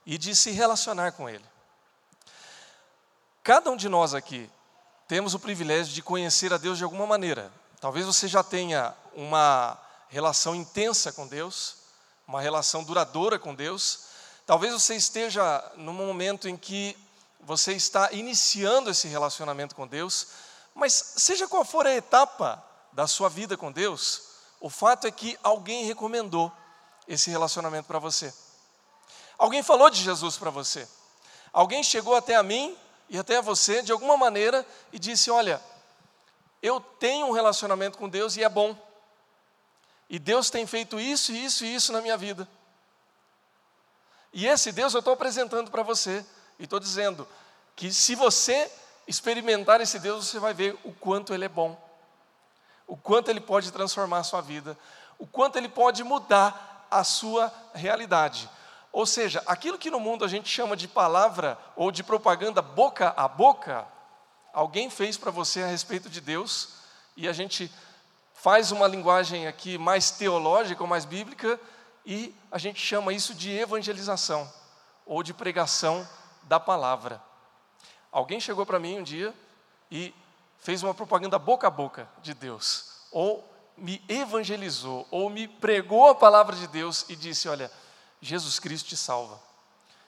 e 0.05 0.17
de 0.17 0.33
se 0.33 0.51
relacionar 0.51 1.11
com 1.11 1.29
Ele. 1.29 1.43
Cada 3.43 3.69
um 3.69 3.75
de 3.75 3.89
nós 3.89 4.13
aqui 4.13 4.49
temos 5.09 5.33
o 5.33 5.39
privilégio 5.39 5.93
de 5.93 6.01
conhecer 6.01 6.53
a 6.53 6.57
Deus 6.57 6.77
de 6.77 6.85
alguma 6.85 7.05
maneira. 7.05 7.51
Talvez 7.81 8.05
você 8.05 8.25
já 8.27 8.41
tenha 8.41 8.95
uma 9.13 9.77
relação 10.07 10.55
intensa 10.55 11.11
com 11.11 11.27
Deus, 11.27 11.75
uma 12.25 12.39
relação 12.39 12.81
duradoura 12.81 13.37
com 13.37 13.53
Deus. 13.53 14.05
Talvez 14.45 14.71
você 14.71 14.95
esteja 14.95 15.63
num 15.75 15.91
momento 15.91 16.47
em 16.47 16.55
que 16.55 16.97
você 17.41 17.73
está 17.73 18.09
iniciando 18.13 18.89
esse 18.89 19.09
relacionamento 19.09 19.75
com 19.75 19.85
Deus, 19.85 20.27
mas 20.73 20.93
seja 20.93 21.45
qual 21.45 21.65
for 21.65 21.85
a 21.85 21.93
etapa 21.93 22.63
da 22.93 23.07
sua 23.07 23.29
vida 23.29 23.57
com 23.57 23.71
Deus, 23.71 24.33
o 24.59 24.69
fato 24.69 25.07
é 25.07 25.11
que 25.11 25.37
alguém 25.43 25.85
recomendou 25.85 26.51
esse 27.07 27.29
relacionamento 27.29 27.87
para 27.87 27.99
você. 27.99 28.33
Alguém 29.37 29.61
falou 29.61 29.89
de 29.89 30.01
Jesus 30.01 30.37
para 30.37 30.49
você. 30.49 30.87
Alguém 31.51 31.83
chegou 31.83 32.15
até 32.15 32.35
a 32.35 32.43
mim 32.43 32.77
e 33.09 33.17
até 33.17 33.37
a 33.37 33.41
você 33.41 33.81
de 33.81 33.91
alguma 33.91 34.15
maneira 34.15 34.65
e 34.91 34.97
disse: 34.97 35.29
Olha, 35.29 35.61
eu 36.61 36.79
tenho 36.79 37.27
um 37.27 37.31
relacionamento 37.31 37.97
com 37.97 38.07
Deus 38.07 38.37
e 38.37 38.43
é 38.43 38.49
bom. 38.49 38.75
E 40.09 40.17
Deus 40.17 40.49
tem 40.49 40.65
feito 40.65 40.99
isso, 40.99 41.33
isso 41.33 41.65
e 41.65 41.75
isso 41.75 41.91
na 41.91 41.99
minha 41.99 42.15
vida. 42.15 42.47
E 44.31 44.47
esse 44.47 44.71
Deus 44.71 44.93
eu 44.93 44.99
estou 44.99 45.13
apresentando 45.13 45.69
para 45.69 45.83
você. 45.83 46.25
E 46.57 46.63
estou 46.63 46.79
dizendo 46.79 47.27
que 47.75 47.91
se 47.91 48.15
você 48.15 48.71
experimentar 49.07 49.81
esse 49.81 49.99
Deus, 49.99 50.27
você 50.27 50.39
vai 50.39 50.53
ver 50.53 50.77
o 50.83 50.93
quanto 50.93 51.33
Ele 51.33 51.45
é 51.45 51.49
bom, 51.49 51.77
o 52.93 52.97
quanto 52.97 53.31
Ele 53.31 53.41
pode 53.41 53.71
transformar 53.71 54.19
a 54.19 54.23
sua 54.23 54.39
vida, 54.39 54.77
o 55.17 55.25
quanto 55.25 55.57
Ele 55.57 55.67
pode 55.67 56.03
mudar 56.03 56.85
a 56.91 57.03
sua 57.03 57.51
realidade. 57.73 58.47
Ou 58.91 59.03
seja, 59.03 59.41
aquilo 59.47 59.79
que 59.79 59.89
no 59.89 59.99
mundo 59.99 60.23
a 60.23 60.27
gente 60.27 60.47
chama 60.47 60.77
de 60.77 60.87
palavra 60.87 61.57
ou 61.75 61.91
de 61.91 62.03
propaganda 62.03 62.61
boca 62.61 63.11
a 63.17 63.27
boca, 63.27 63.87
alguém 64.53 64.91
fez 64.91 65.17
para 65.17 65.31
você 65.31 65.63
a 65.63 65.65
respeito 65.65 66.07
de 66.07 66.21
Deus, 66.21 66.69
e 67.17 67.27
a 67.27 67.33
gente 67.33 67.73
faz 68.35 68.71
uma 68.71 68.87
linguagem 68.87 69.47
aqui 69.47 69.75
mais 69.75 70.11
teológica 70.11 70.83
ou 70.83 70.87
mais 70.87 71.03
bíblica, 71.03 71.59
e 72.05 72.31
a 72.51 72.59
gente 72.59 72.79
chama 72.79 73.11
isso 73.11 73.33
de 73.33 73.49
evangelização 73.49 74.47
ou 75.03 75.23
de 75.23 75.33
pregação 75.33 76.07
da 76.43 76.59
palavra. 76.59 77.19
Alguém 78.11 78.39
chegou 78.39 78.67
para 78.67 78.77
mim 78.77 78.99
um 78.99 79.03
dia 79.03 79.33
e 79.89 80.13
fez 80.63 80.81
uma 80.81 80.93
propaganda 80.93 81.37
boca 81.37 81.67
a 81.67 81.69
boca 81.69 82.09
de 82.21 82.33
Deus, 82.33 82.85
ou 83.11 83.47
me 83.77 84.01
evangelizou, 84.07 85.05
ou 85.11 85.29
me 85.29 85.47
pregou 85.47 86.07
a 86.07 86.15
palavra 86.15 86.55
de 86.55 86.67
Deus 86.67 87.05
e 87.09 87.15
disse: 87.15 87.49
Olha, 87.49 87.69
Jesus 88.21 88.59
Cristo 88.59 88.87
te 88.87 88.97
salva. 88.97 89.39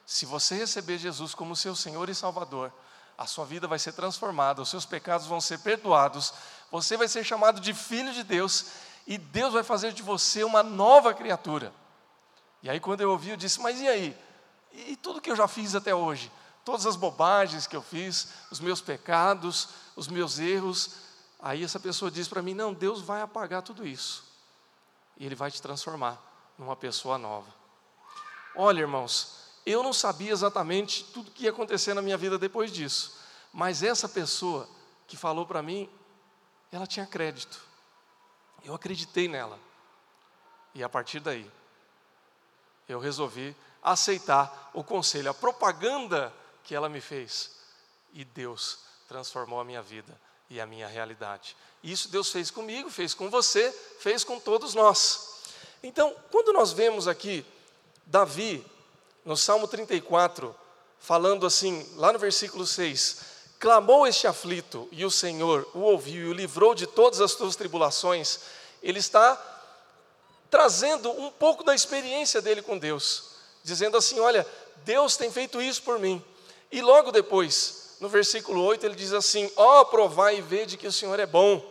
Se 0.06 0.26
você 0.26 0.56
receber 0.56 0.98
Jesus 0.98 1.36
como 1.36 1.56
seu 1.56 1.76
Senhor 1.76 2.10
e 2.10 2.16
Salvador, 2.16 2.72
a 3.18 3.26
sua 3.26 3.46
vida 3.46 3.68
vai 3.68 3.80
ser 3.80 3.92
transformada, 3.94 4.62
os 4.62 4.70
seus 4.70 4.86
pecados 4.86 5.28
vão 5.28 5.42
ser 5.42 5.60
perdoados, 5.60 6.34
você 6.72 6.96
vai 6.96 7.08
ser 7.08 7.24
chamado 7.24 7.60
de 7.60 7.74
filho 7.74 8.14
de 8.14 8.24
Deus 8.24 8.68
e 9.06 9.18
Deus 9.18 9.54
vai 9.54 9.64
fazer 9.64 9.92
de 9.92 10.02
você 10.02 10.44
uma 10.44 10.64
nova 10.64 11.14
criatura. 11.14 11.74
E 12.64 12.70
aí, 12.70 12.80
quando 12.80 13.02
eu 13.02 13.12
ouvi, 13.12 13.32
eu 13.32 13.38
disse: 13.38 13.60
Mas 13.60 13.82
e 13.82 13.88
aí? 13.88 14.18
E 14.72 14.96
tudo 14.96 15.22
que 15.22 15.32
eu 15.32 15.36
já 15.36 15.48
fiz 15.48 15.76
até 15.76 15.94
hoje? 15.94 16.32
Todas 16.66 16.88
as 16.88 16.96
bobagens 16.96 17.68
que 17.68 17.76
eu 17.76 17.82
fiz, 17.82 18.30
os 18.50 18.60
meus 18.60 18.82
pecados, 18.82 19.70
os 19.96 20.08
meus 20.08 20.40
erros. 20.40 20.96
Aí 21.40 21.64
essa 21.64 21.80
pessoa 21.80 22.10
diz 22.10 22.28
para 22.28 22.42
mim: 22.42 22.56
Não, 22.56 22.74
Deus 22.74 23.02
vai 23.02 23.22
apagar 23.22 23.62
tudo 23.62 23.86
isso. 23.88 24.24
E 25.16 25.26
Ele 25.26 25.36
vai 25.36 25.52
te 25.52 25.62
transformar 25.62 26.20
numa 26.58 26.76
pessoa 26.76 27.20
nova. 27.20 27.54
Olha, 28.56 28.80
irmãos, 28.80 29.38
eu 29.64 29.84
não 29.84 29.94
sabia 29.94 30.32
exatamente 30.32 31.04
tudo 31.04 31.30
que 31.30 31.44
ia 31.44 31.52
acontecer 31.52 31.94
na 31.94 32.02
minha 32.02 32.18
vida 32.18 32.38
depois 32.38 32.72
disso. 32.72 33.16
Mas 33.54 33.84
essa 33.84 34.10
pessoa 34.10 34.68
que 35.08 35.16
falou 35.16 35.46
para 35.46 35.62
mim, 35.62 35.88
ela 36.72 36.88
tinha 36.88 37.06
crédito. 37.06 37.62
Eu 38.64 38.74
acreditei 38.74 39.28
nela. 39.28 39.60
E 40.74 40.84
a 40.84 40.90
partir 40.90 41.20
daí, 41.20 41.50
eu 42.90 43.00
resolvi 43.00 43.56
aceitar 43.84 44.72
o 44.74 44.84
conselho, 44.84 45.30
a 45.30 45.34
propaganda 45.34 46.34
que 46.66 46.76
ela 46.76 46.90
me 46.90 47.00
fez. 47.00 47.52
E 48.14 48.26
Deus 48.26 48.80
transformou 49.08 49.60
a 49.60 49.64
minha 49.64 49.82
vida 49.82 50.20
e 50.50 50.60
a 50.60 50.66
minha 50.66 50.88
realidade. 50.88 51.56
Isso 51.84 52.10
Deus 52.10 52.32
fez 52.32 52.52
comigo, 52.52 52.90
fez 52.90 53.14
com 53.14 53.30
você, 53.30 53.72
fez 54.00 54.24
com 54.24 54.40
todos 54.40 54.74
nós. 54.74 55.44
Então, 55.82 56.14
quando 56.32 56.52
nós 56.52 56.72
vemos 56.72 57.08
aqui 57.08 57.46
Davi, 58.06 58.66
no 59.24 59.38
Salmo 59.38 59.68
34, 59.68 60.56
falando 61.00 61.46
assim, 61.46 61.88
lá 61.96 62.12
no 62.12 62.20
versículo 62.20 62.66
6: 62.66 63.22
Clamou 63.60 64.06
este 64.06 64.28
aflito, 64.28 64.90
e 64.92 65.06
o 65.06 65.12
Senhor 65.12 65.70
o 65.74 65.80
ouviu 65.80 66.28
e 66.28 66.30
o 66.30 66.34
livrou 66.34 66.76
de 66.76 66.88
todas 66.88 67.22
as 67.22 67.32
suas 67.32 67.56
tribulações. 67.56 68.40
Ele 68.82 69.00
está 69.00 69.40
trazendo 70.50 71.10
um 71.12 71.32
pouco 71.32 71.64
da 71.64 71.74
experiência 71.74 72.42
dele 72.42 72.62
com 72.62 72.78
Deus 72.78 73.36
dizendo 73.66 73.98
assim: 73.98 74.20
Olha, 74.20 74.48
Deus 74.86 75.18
tem 75.18 75.30
feito 75.30 75.62
isso 75.62 75.82
por 75.82 76.00
mim. 76.00 76.24
E 76.72 76.82
logo 76.82 77.12
depois, 77.12 77.98
no 78.00 78.10
versículo 78.10 78.64
8, 78.64 78.86
ele 78.86 78.96
diz 78.96 79.14
assim: 79.14 79.52
Ó, 79.56 79.82
oh, 79.82 79.86
provai 79.86 80.38
e 80.38 80.42
vede 80.42 80.78
que 80.78 80.88
o 80.88 80.92
Senhor 80.92 81.20
é 81.20 81.26
bom. 81.26 81.64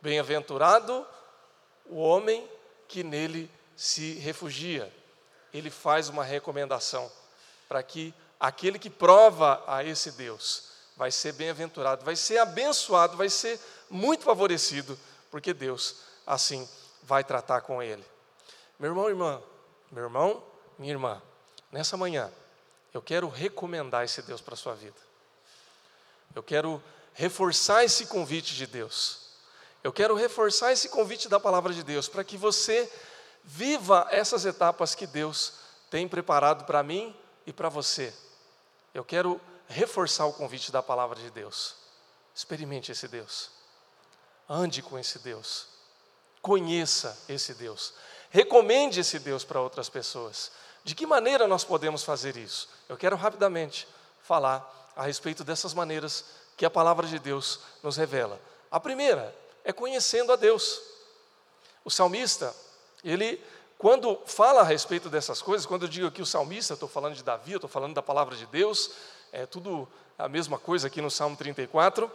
Bem-aventurado 0.00 1.06
o 1.86 1.96
homem 1.96 2.48
que 2.88 3.02
nele 3.02 3.50
se 3.76 4.14
refugia. 4.14 4.92
Ele 5.52 5.70
faz 5.70 6.08
uma 6.08 6.24
recomendação 6.24 7.10
para 7.68 7.82
que 7.82 8.14
aquele 8.40 8.78
que 8.78 8.90
prova 8.90 9.62
a 9.66 9.84
esse 9.84 10.12
Deus 10.12 10.72
vai 10.96 11.10
ser 11.10 11.32
bem-aventurado, 11.32 12.04
vai 12.04 12.16
ser 12.16 12.38
abençoado, 12.38 13.16
vai 13.16 13.28
ser 13.28 13.58
muito 13.90 14.24
favorecido, 14.24 14.98
porque 15.30 15.52
Deus 15.52 15.96
assim 16.26 16.68
vai 17.02 17.24
tratar 17.24 17.60
com 17.62 17.82
ele. 17.82 18.04
Meu 18.78 18.90
irmão, 18.90 19.08
irmã, 19.08 19.42
meu 19.90 20.04
irmão, 20.04 20.44
minha 20.78 20.92
irmã, 20.92 21.22
nessa 21.70 21.96
manhã, 21.96 22.30
eu 22.92 23.00
quero 23.00 23.28
recomendar 23.28 24.04
esse 24.04 24.22
Deus 24.22 24.40
para 24.40 24.54
a 24.54 24.56
sua 24.56 24.74
vida. 24.74 24.96
Eu 26.34 26.42
quero 26.42 26.82
reforçar 27.14 27.84
esse 27.84 28.06
convite 28.06 28.54
de 28.54 28.66
Deus. 28.66 29.22
Eu 29.82 29.92
quero 29.92 30.14
reforçar 30.14 30.72
esse 30.72 30.88
convite 30.88 31.28
da 31.28 31.40
palavra 31.40 31.72
de 31.72 31.82
Deus 31.82 32.08
para 32.08 32.24
que 32.24 32.36
você 32.36 32.90
viva 33.44 34.06
essas 34.10 34.44
etapas 34.44 34.94
que 34.94 35.06
Deus 35.06 35.54
tem 35.90 36.06
preparado 36.06 36.64
para 36.64 36.82
mim 36.82 37.14
e 37.46 37.52
para 37.52 37.68
você. 37.68 38.14
Eu 38.94 39.04
quero 39.04 39.40
reforçar 39.68 40.26
o 40.26 40.32
convite 40.32 40.70
da 40.70 40.82
palavra 40.82 41.18
de 41.18 41.30
Deus. 41.30 41.74
Experimente 42.34 42.92
esse 42.92 43.08
Deus. 43.08 43.50
Ande 44.48 44.82
com 44.82 44.98
esse 44.98 45.18
Deus. 45.18 45.66
Conheça 46.40 47.18
esse 47.28 47.54
Deus. 47.54 47.94
Recomende 48.30 49.00
esse 49.00 49.18
Deus 49.18 49.44
para 49.44 49.60
outras 49.60 49.88
pessoas. 49.88 50.52
De 50.84 50.94
que 50.94 51.06
maneira 51.06 51.46
nós 51.46 51.64
podemos 51.64 52.02
fazer 52.02 52.36
isso? 52.36 52.68
Eu 52.88 52.96
quero 52.96 53.16
rapidamente 53.16 53.86
falar 54.22 54.92
a 54.96 55.04
respeito 55.04 55.44
dessas 55.44 55.74
maneiras 55.74 56.24
que 56.56 56.66
a 56.66 56.70
palavra 56.70 57.06
de 57.06 57.18
Deus 57.18 57.60
nos 57.82 57.96
revela. 57.96 58.40
A 58.70 58.80
primeira 58.80 59.34
é 59.64 59.72
conhecendo 59.72 60.32
a 60.32 60.36
Deus. 60.36 60.80
O 61.84 61.90
salmista, 61.90 62.54
ele, 63.04 63.42
quando 63.78 64.18
fala 64.26 64.60
a 64.60 64.64
respeito 64.64 65.08
dessas 65.08 65.40
coisas, 65.40 65.66
quando 65.66 65.82
eu 65.82 65.88
digo 65.88 66.06
aqui 66.06 66.22
o 66.22 66.26
salmista, 66.26 66.74
estou 66.74 66.88
falando 66.88 67.14
de 67.14 67.22
Davi, 67.22 67.54
estou 67.54 67.68
falando 67.70 67.94
da 67.94 68.02
palavra 68.02 68.36
de 68.36 68.46
Deus, 68.46 68.90
é 69.32 69.46
tudo 69.46 69.88
a 70.18 70.28
mesma 70.28 70.58
coisa 70.58 70.86
aqui 70.86 71.00
no 71.00 71.10
Salmo 71.10 71.36
34, 71.36 72.10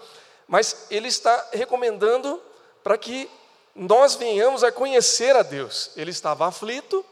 mas 0.47 0.88
ele 0.89 1.07
está 1.07 1.50
recomendando 1.51 2.41
para 2.83 2.97
que 2.97 3.29
nós 3.75 4.15
venhamos 4.15 4.63
a 4.63 4.71
conhecer 4.71 5.36
a 5.36 5.43
Deus. 5.43 5.91
Ele 5.95 6.12
estava 6.12 6.47
aflito, 6.47 7.05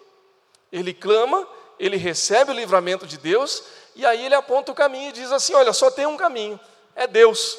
ele 0.77 0.93
clama 0.93 1.47
ele 1.79 1.97
recebe 1.97 2.51
o 2.51 2.53
livramento 2.53 3.05
de 3.05 3.17
Deus, 3.17 3.63
e 3.95 4.05
aí 4.05 4.25
ele 4.25 4.35
aponta 4.35 4.71
o 4.71 4.75
caminho 4.75 5.09
e 5.09 5.13
diz 5.13 5.31
assim: 5.31 5.53
Olha, 5.53 5.73
só 5.73 5.91
tem 5.91 6.05
um 6.05 6.17
caminho, 6.17 6.59
é 6.95 7.07
Deus. 7.07 7.57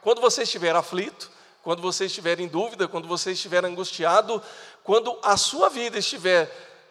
Quando 0.00 0.20
você 0.20 0.42
estiver 0.42 0.74
aflito, 0.74 1.30
quando 1.62 1.80
você 1.80 2.06
estiver 2.06 2.40
em 2.40 2.48
dúvida, 2.48 2.88
quando 2.88 3.06
você 3.06 3.32
estiver 3.32 3.64
angustiado, 3.64 4.42
quando 4.82 5.18
a 5.22 5.36
sua 5.36 5.68
vida 5.68 5.98
estiver, 5.98 6.50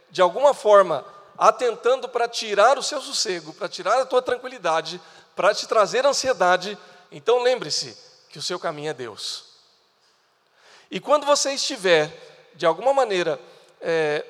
de 0.09 0.21
alguma 0.21 0.53
forma, 0.53 1.05
atentando 1.37 2.07
para 2.07 2.27
tirar 2.27 2.77
o 2.77 2.83
seu 2.83 3.01
sossego, 3.01 3.53
para 3.53 3.67
tirar 3.67 3.99
a 3.99 4.05
tua 4.05 4.21
tranquilidade, 4.21 5.01
para 5.35 5.53
te 5.53 5.67
trazer 5.67 6.05
ansiedade, 6.05 6.77
então 7.11 7.41
lembre-se 7.41 7.97
que 8.29 8.39
o 8.39 8.41
seu 8.41 8.59
caminho 8.59 8.89
é 8.89 8.93
Deus. 8.93 9.51
E 10.89 10.99
quando 10.99 11.25
você 11.25 11.53
estiver, 11.53 12.49
de 12.55 12.65
alguma 12.65 12.93
maneira, 12.93 13.39
é, 13.81 14.25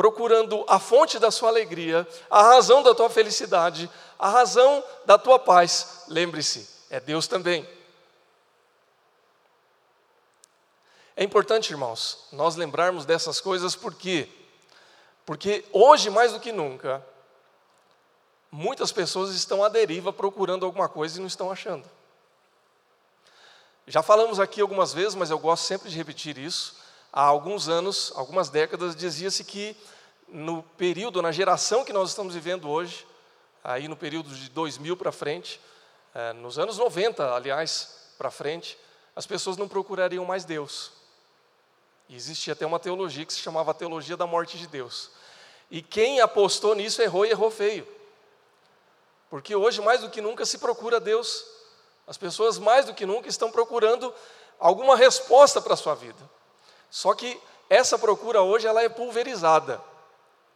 procurando 0.00 0.64
a 0.66 0.78
fonte 0.78 1.18
da 1.18 1.30
sua 1.30 1.50
alegria, 1.50 2.08
a 2.30 2.42
razão 2.42 2.82
da 2.82 2.94
tua 2.94 3.10
felicidade, 3.10 3.90
a 4.18 4.30
razão 4.30 4.82
da 5.04 5.18
tua 5.18 5.38
paz, 5.38 6.04
lembre-se, 6.08 6.66
é 6.88 6.98
Deus 6.98 7.26
também. 7.26 7.68
É 11.14 11.22
importante, 11.22 11.68
irmãos, 11.68 12.28
nós 12.32 12.56
lembrarmos 12.56 13.04
dessas 13.04 13.42
coisas 13.42 13.76
porque 13.76 14.26
porque 15.26 15.66
hoje 15.70 16.08
mais 16.08 16.32
do 16.32 16.40
que 16.40 16.50
nunca 16.50 17.06
muitas 18.50 18.90
pessoas 18.90 19.34
estão 19.34 19.62
à 19.62 19.68
deriva 19.68 20.14
procurando 20.14 20.64
alguma 20.64 20.88
coisa 20.88 21.18
e 21.18 21.20
não 21.20 21.28
estão 21.28 21.50
achando. 21.50 21.84
Já 23.86 24.02
falamos 24.02 24.40
aqui 24.40 24.62
algumas 24.62 24.94
vezes, 24.94 25.14
mas 25.14 25.28
eu 25.28 25.38
gosto 25.38 25.64
sempre 25.64 25.90
de 25.90 25.96
repetir 25.98 26.38
isso. 26.38 26.79
Há 27.12 27.22
alguns 27.22 27.68
anos, 27.68 28.12
algumas 28.14 28.50
décadas, 28.50 28.94
dizia-se 28.94 29.42
que 29.42 29.76
no 30.28 30.62
período, 30.62 31.20
na 31.20 31.32
geração 31.32 31.84
que 31.84 31.92
nós 31.92 32.10
estamos 32.10 32.34
vivendo 32.34 32.68
hoje, 32.68 33.06
aí 33.64 33.88
no 33.88 33.96
período 33.96 34.30
de 34.30 34.48
2000 34.50 34.96
para 34.96 35.10
frente, 35.10 35.60
é, 36.14 36.32
nos 36.32 36.58
anos 36.58 36.78
90, 36.78 37.34
aliás, 37.34 38.12
para 38.16 38.30
frente, 38.30 38.78
as 39.14 39.26
pessoas 39.26 39.56
não 39.56 39.68
procurariam 39.68 40.24
mais 40.24 40.44
Deus. 40.44 40.92
E 42.08 42.14
existia 42.14 42.52
até 42.52 42.64
uma 42.64 42.78
teologia 42.78 43.24
que 43.24 43.32
se 43.32 43.40
chamava 43.40 43.74
teologia 43.74 44.16
da 44.16 44.26
morte 44.26 44.56
de 44.56 44.66
Deus. 44.66 45.10
E 45.70 45.82
quem 45.82 46.20
apostou 46.20 46.74
nisso 46.74 47.02
errou 47.02 47.26
e 47.26 47.30
errou 47.30 47.50
feio. 47.50 47.86
Porque 49.28 49.54
hoje, 49.54 49.80
mais 49.80 50.00
do 50.00 50.10
que 50.10 50.20
nunca, 50.20 50.44
se 50.44 50.58
procura 50.58 50.98
Deus. 50.98 51.44
As 52.06 52.16
pessoas, 52.16 52.58
mais 52.58 52.86
do 52.86 52.94
que 52.94 53.06
nunca, 53.06 53.28
estão 53.28 53.50
procurando 53.50 54.12
alguma 54.58 54.96
resposta 54.96 55.60
para 55.60 55.74
a 55.74 55.76
sua 55.76 55.94
vida. 55.94 56.18
Só 56.90 57.14
que 57.14 57.40
essa 57.68 57.98
procura 57.98 58.42
hoje 58.42 58.66
ela 58.66 58.82
é 58.82 58.88
pulverizada. 58.88 59.80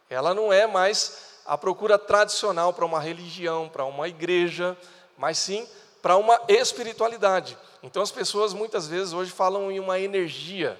Ela 0.09 0.33
não 0.33 0.51
é 0.51 0.67
mais 0.67 1.35
a 1.45 1.57
procura 1.57 1.97
tradicional 1.97 2.73
para 2.73 2.85
uma 2.85 2.99
religião, 2.99 3.69
para 3.69 3.85
uma 3.85 4.07
igreja, 4.07 4.77
mas 5.17 5.37
sim 5.37 5.67
para 6.01 6.17
uma 6.17 6.39
espiritualidade. 6.47 7.57
Então 7.81 8.01
as 8.01 8.11
pessoas 8.11 8.53
muitas 8.53 8.87
vezes 8.87 9.13
hoje 9.13 9.31
falam 9.31 9.71
em 9.71 9.79
uma 9.79 9.99
energia. 9.99 10.79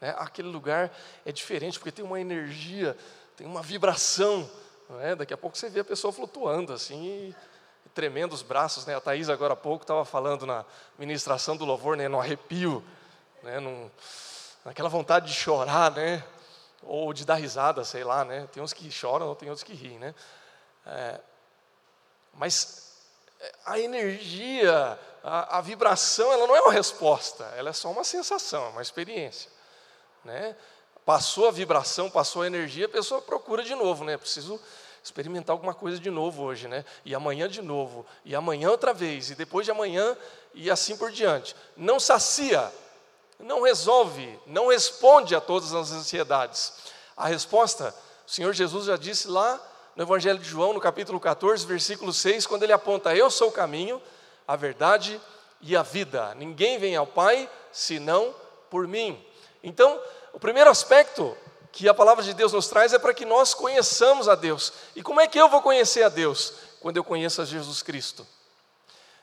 Né? 0.00 0.14
Aquele 0.18 0.48
lugar 0.48 0.90
é 1.26 1.32
diferente 1.32 1.78
porque 1.78 1.92
tem 1.92 2.04
uma 2.04 2.20
energia, 2.20 2.96
tem 3.36 3.46
uma 3.46 3.60
vibração. 3.60 4.48
É? 5.00 5.14
Daqui 5.14 5.34
a 5.34 5.36
pouco 5.36 5.58
você 5.58 5.68
vê 5.68 5.80
a 5.80 5.84
pessoa 5.84 6.12
flutuando 6.12 6.72
assim 6.72 7.04
e, 7.04 7.34
tremendo 7.94 8.32
os 8.32 8.42
braços. 8.42 8.86
Né? 8.86 8.94
A 8.94 9.00
Thaís 9.00 9.28
agora 9.28 9.52
há 9.52 9.56
pouco 9.56 9.84
estava 9.84 10.04
falando 10.04 10.46
na 10.46 10.64
ministração 10.98 11.56
do 11.56 11.64
louvor, 11.64 11.96
né? 11.96 12.08
no 12.08 12.20
arrepio, 12.20 12.82
né? 13.42 13.60
Num, 13.60 13.90
naquela 14.64 14.88
vontade 14.88 15.26
de 15.26 15.34
chorar, 15.34 15.90
né? 15.92 16.22
ou 16.82 17.12
de 17.12 17.24
dar 17.24 17.34
risada, 17.34 17.84
sei 17.84 18.04
lá. 18.04 18.24
Né? 18.24 18.48
Tem 18.52 18.62
uns 18.62 18.72
que 18.72 18.90
choram, 18.90 19.34
tem 19.34 19.48
outros 19.48 19.64
que 19.64 19.74
riem. 19.74 19.98
Né? 19.98 20.14
É, 20.86 21.20
mas 22.34 22.92
a 23.64 23.78
energia, 23.78 24.98
a, 25.22 25.58
a, 25.58 25.60
vibração, 25.60 26.32
ela 26.32 26.46
não 26.46 26.56
é 26.56 26.60
uma 26.60 26.72
resposta, 26.72 27.44
ela 27.56 27.70
é 27.70 27.72
só 27.72 27.90
uma 27.90 28.04
sensação, 28.04 28.66
é 28.66 28.68
uma 28.70 28.82
experiência. 28.82 29.50
Né? 30.24 30.56
Passou 31.04 31.48
a 31.48 31.50
vibração, 31.50 32.10
passou 32.10 32.42
a 32.42 32.46
energia, 32.46 32.86
a 32.86 32.88
pessoa 32.88 33.22
procura 33.22 33.62
de 33.62 33.74
novo, 33.74 34.04
né? 34.04 34.16
Preciso 34.18 34.60
experimentar 35.02 35.54
alguma 35.54 35.72
coisa 35.72 35.98
de 35.98 36.10
novo 36.10 36.42
hoje, 36.42 36.68
né? 36.68 36.84
E 37.06 37.14
amanhã 37.14 37.48
de 37.48 37.62
novo, 37.62 38.06
e 38.22 38.34
amanhã 38.34 38.70
outra 38.70 38.92
vez, 38.92 39.30
e 39.30 39.34
depois 39.34 39.64
de 39.64 39.72
amanhã, 39.72 40.14
e 40.52 40.70
assim 40.70 40.94
por 40.96 41.10
diante. 41.10 41.56
Não 41.74 41.98
sacia, 41.98 42.70
não 43.42 43.62
resolve, 43.62 44.38
não 44.46 44.68
responde 44.68 45.34
a 45.34 45.40
todas 45.40 45.74
as 45.74 45.90
ansiedades. 45.92 46.72
A 47.16 47.26
resposta, 47.26 47.94
o 48.26 48.30
Senhor 48.30 48.52
Jesus 48.52 48.86
já 48.86 48.96
disse 48.96 49.28
lá 49.28 49.60
no 49.96 50.02
Evangelho 50.02 50.38
de 50.38 50.48
João, 50.48 50.72
no 50.72 50.80
capítulo 50.80 51.18
14, 51.18 51.66
versículo 51.66 52.12
6, 52.12 52.46
quando 52.46 52.62
ele 52.62 52.72
aponta: 52.72 53.14
Eu 53.14 53.30
sou 53.30 53.48
o 53.48 53.52
caminho, 53.52 54.00
a 54.46 54.56
verdade 54.56 55.20
e 55.60 55.76
a 55.76 55.82
vida. 55.82 56.34
Ninguém 56.34 56.78
vem 56.78 56.96
ao 56.96 57.06
Pai 57.06 57.50
senão 57.72 58.34
por 58.70 58.86
mim. 58.86 59.22
Então, 59.62 60.00
o 60.32 60.40
primeiro 60.40 60.70
aspecto 60.70 61.36
que 61.72 61.88
a 61.88 61.94
palavra 61.94 62.24
de 62.24 62.34
Deus 62.34 62.52
nos 62.52 62.68
traz 62.68 62.92
é 62.92 62.98
para 62.98 63.14
que 63.14 63.24
nós 63.24 63.54
conheçamos 63.54 64.28
a 64.28 64.34
Deus. 64.34 64.72
E 64.96 65.02
como 65.02 65.20
é 65.20 65.26
que 65.26 65.38
eu 65.38 65.48
vou 65.48 65.62
conhecer 65.62 66.02
a 66.02 66.08
Deus? 66.08 66.54
Quando 66.80 66.96
eu 66.96 67.04
conheço 67.04 67.42
a 67.42 67.44
Jesus 67.44 67.82
Cristo. 67.82 68.26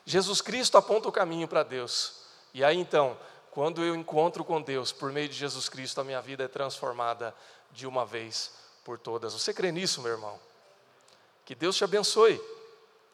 Jesus 0.06 0.42
Cristo 0.42 0.78
aponta 0.78 1.10
o 1.10 1.12
caminho 1.12 1.48
para 1.48 1.64
Deus. 1.64 2.14
E 2.54 2.64
aí 2.64 2.78
então, 2.78 3.18
quando 3.58 3.84
eu 3.84 3.96
encontro 3.96 4.46
com 4.46 4.62
Deus 4.62 4.92
por 4.92 5.12
meio 5.12 5.28
de 5.28 5.34
Jesus 5.34 5.68
Cristo, 5.68 6.00
a 6.00 6.04
minha 6.04 6.22
vida 6.22 6.44
é 6.44 6.48
transformada 6.48 7.34
de 7.72 7.88
uma 7.88 8.06
vez 8.06 8.52
por 8.86 9.00
todas. 9.00 9.34
Você 9.34 9.52
crê 9.52 9.72
nisso, 9.72 10.00
meu 10.00 10.12
irmão? 10.12 10.40
Que 11.44 11.56
Deus 11.56 11.76
te 11.76 11.84
abençoe, 11.84 12.40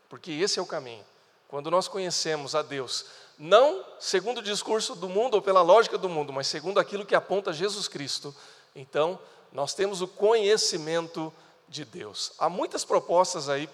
porque 0.09 0.33
esse 0.33 0.59
é 0.59 0.61
o 0.61 0.65
caminho. 0.65 1.05
Quando 1.47 1.71
nós 1.71 1.87
conhecemos 1.87 2.55
a 2.55 2.61
Deus, 2.61 3.05
não 3.39 3.85
segundo 4.01 4.39
o 4.39 4.43
discurso 4.43 4.95
do 4.95 5.07
mundo 5.07 5.35
ou 5.35 5.41
pela 5.41 5.61
lógica 5.61 5.97
do 5.97 6.09
mundo, 6.09 6.33
mas 6.33 6.47
segundo 6.47 6.77
aquilo 6.77 7.05
que 7.05 7.15
aponta 7.15 7.53
Jesus 7.53 7.87
Cristo, 7.87 8.35
então 8.75 9.17
nós 9.49 9.73
temos 9.73 10.01
o 10.01 10.09
conhecimento 10.09 11.33
de 11.69 11.85
Deus. 11.85 12.33
Há 12.37 12.49
muitas 12.49 12.83
propostas 12.83 13.47
aí 13.47 13.69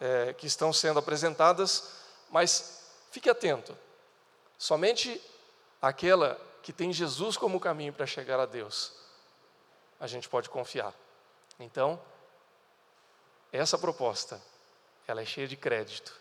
é, 0.00 0.32
que 0.32 0.46
estão 0.46 0.72
sendo 0.72 1.00
apresentadas, 1.00 1.90
mas 2.30 2.80
fique 3.10 3.28
atento. 3.28 3.76
Somente 4.56 5.20
aquela 5.82 6.40
que 6.62 6.72
tem 6.72 6.92
Jesus 6.92 7.36
como 7.36 7.58
caminho 7.58 7.92
para 7.92 8.06
chegar 8.06 8.38
a 8.38 8.46
Deus, 8.46 8.92
a 9.98 10.06
gente 10.06 10.28
pode 10.28 10.48
confiar. 10.48 10.94
Então, 11.58 12.00
essa 13.52 13.76
proposta, 13.76 14.40
ela 15.06 15.20
é 15.20 15.24
cheia 15.24 15.48
de 15.48 15.56
crédito. 15.56 16.18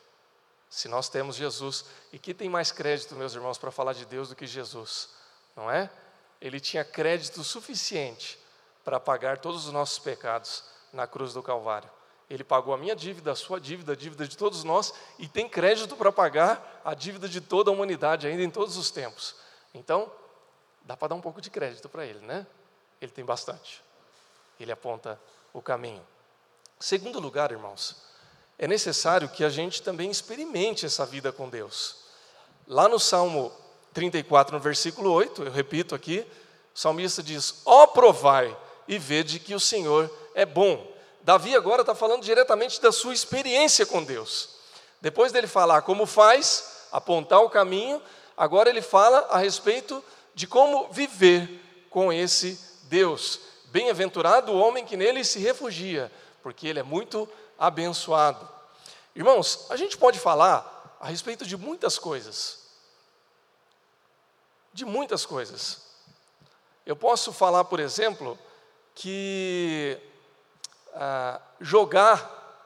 Se 0.67 0.88
nós 0.88 1.08
temos 1.10 1.36
Jesus, 1.36 1.86
e 2.12 2.17
que 2.17 2.34
tem 2.34 2.50
mais 2.50 2.71
crédito, 2.71 3.15
meus 3.15 3.36
irmãos, 3.36 3.58
para 3.58 3.71
falar 3.71 3.93
de 3.93 4.06
Deus 4.06 4.30
do 4.30 4.36
que 4.36 4.47
Jesus, 4.47 5.10
não 5.56 5.69
é? 5.69 5.89
Ele 6.39 6.60
tinha 6.60 6.84
crédito 6.84 7.43
suficiente 7.43 8.39
para 8.84 9.00
pagar 9.00 9.38
todos 9.38 9.67
os 9.67 9.71
nossos 9.71 10.00
pecados 10.00 10.63
na 10.91 11.06
cruz 11.06 11.34
do 11.34 11.43
Calvário. 11.43 11.89
Ele 12.30 12.43
pagou 12.43 12.74
a 12.74 12.78
minha 12.78 12.95
dívida, 12.95 13.34
a 13.34 13.36
sua 13.36 13.60
dívida, 13.60 13.91
a 13.91 13.95
dívida 13.95 14.28
de 14.28 14.38
todos 14.38 14.63
nós, 14.63 14.93
e 15.19 15.28
tem 15.28 15.47
crédito 15.47 15.95
para 15.95 16.12
pagar 16.12 16.82
a 16.84 16.93
dívida 16.93 17.28
de 17.28 17.41
toda 17.41 17.69
a 17.69 17.74
humanidade, 17.74 18.26
ainda 18.26 18.41
em 18.41 18.50
todos 18.50 18.78
os 18.78 18.89
tempos. 18.89 19.36
Então, 19.73 20.12
dá 20.84 20.97
para 20.97 21.10
dar 21.10 21.15
um 21.15 21.21
pouco 21.21 21.41
de 21.41 21.49
crédito 21.49 21.88
para 21.89 22.05
ele, 22.05 22.19
né? 22.19 22.45
Ele 23.01 23.12
tem 23.12 23.23
bastante. 23.23 23.84
Ele 24.60 24.71
aponta 24.71 25.19
o 25.53 25.62
caminho. 25.62 26.05
Segundo 26.79 27.19
lugar, 27.19 27.51
irmãos, 27.51 27.97
é 28.57 28.67
necessário 28.67 29.29
que 29.29 29.43
a 29.43 29.49
gente 29.49 29.81
também 29.81 30.10
experimente 30.10 30.86
essa 30.86 31.05
vida 31.05 31.31
com 31.31 31.49
Deus. 31.49 31.97
Lá 32.67 32.88
no 32.88 32.99
Salmo 32.99 33.51
34, 33.93 34.55
no 34.55 34.62
versículo 34.62 35.12
8, 35.12 35.43
eu 35.43 35.51
repito 35.51 35.95
aqui, 35.95 36.25
o 36.73 36.79
salmista 36.79 37.21
diz: 37.21 37.62
Ó, 37.65 37.84
oh, 37.84 37.88
provai 37.88 38.55
e 38.88 38.97
vede 38.97 39.39
que 39.39 39.53
o 39.53 39.60
Senhor 39.60 40.10
é 40.34 40.45
bom. 40.45 40.91
Davi 41.21 41.55
agora 41.55 41.81
está 41.81 41.93
falando 41.93 42.23
diretamente 42.23 42.81
da 42.81 42.91
sua 42.91 43.13
experiência 43.13 43.86
com 43.86 44.03
Deus. 44.03 44.55
Depois 44.99 45.31
dele 45.31 45.47
falar 45.47 45.81
como 45.81 46.05
faz, 46.05 46.88
apontar 46.91 47.41
o 47.41 47.49
caminho, 47.49 48.01
agora 48.41 48.71
ele 48.71 48.82
fala 48.82 49.19
a 49.30 49.38
respeito 49.38 50.04
de 50.34 50.47
como 50.47 50.88
viver 50.91 51.86
com 51.91 52.12
esse 52.12 52.60
Deus. 52.86 53.39
Bem-aventurado 53.65 54.51
o 54.51 54.58
homem 54.58 54.84
que 54.84 54.97
nele 54.97 55.23
se 55.23 55.38
refugia, 55.38 56.12
porque 56.41 56.65
ele 56.67 56.80
é 56.80 56.84
muito 56.84 57.30
abençoado. 57.56 58.49
Irmãos, 59.15 59.67
a 59.69 59.75
gente 59.75 59.95
pode 59.95 60.17
falar 60.17 60.97
a 60.99 61.08
respeito 61.08 61.45
de 61.45 61.56
muitas 61.56 61.99
coisas. 61.99 62.63
De 64.73 64.86
muitas 64.86 65.23
coisas. 65.23 65.84
Eu 66.84 66.95
posso 66.95 67.32
falar, 67.32 67.65
por 67.65 67.80
exemplo, 67.80 68.39
que 68.95 69.99
ah, 70.95 71.39
jogar 71.60 72.65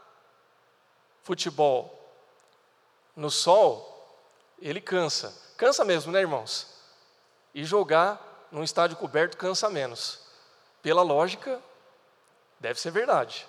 futebol 1.21 2.15
no 3.13 3.29
sol, 3.29 3.94
ele 4.69 4.81
cansa. 4.81 5.33
Cansa 5.57 5.85
mesmo, 5.85 6.11
né, 6.11 6.19
irmãos? 6.19 6.67
E 7.53 7.63
jogar 7.63 8.47
num 8.51 8.63
estádio 8.63 8.97
coberto 8.97 9.37
cansa 9.37 9.69
menos. 9.69 10.19
Pela 10.81 11.01
lógica 11.01 11.61
Deve 12.59 12.79
ser 12.79 12.91
verdade. 12.91 13.47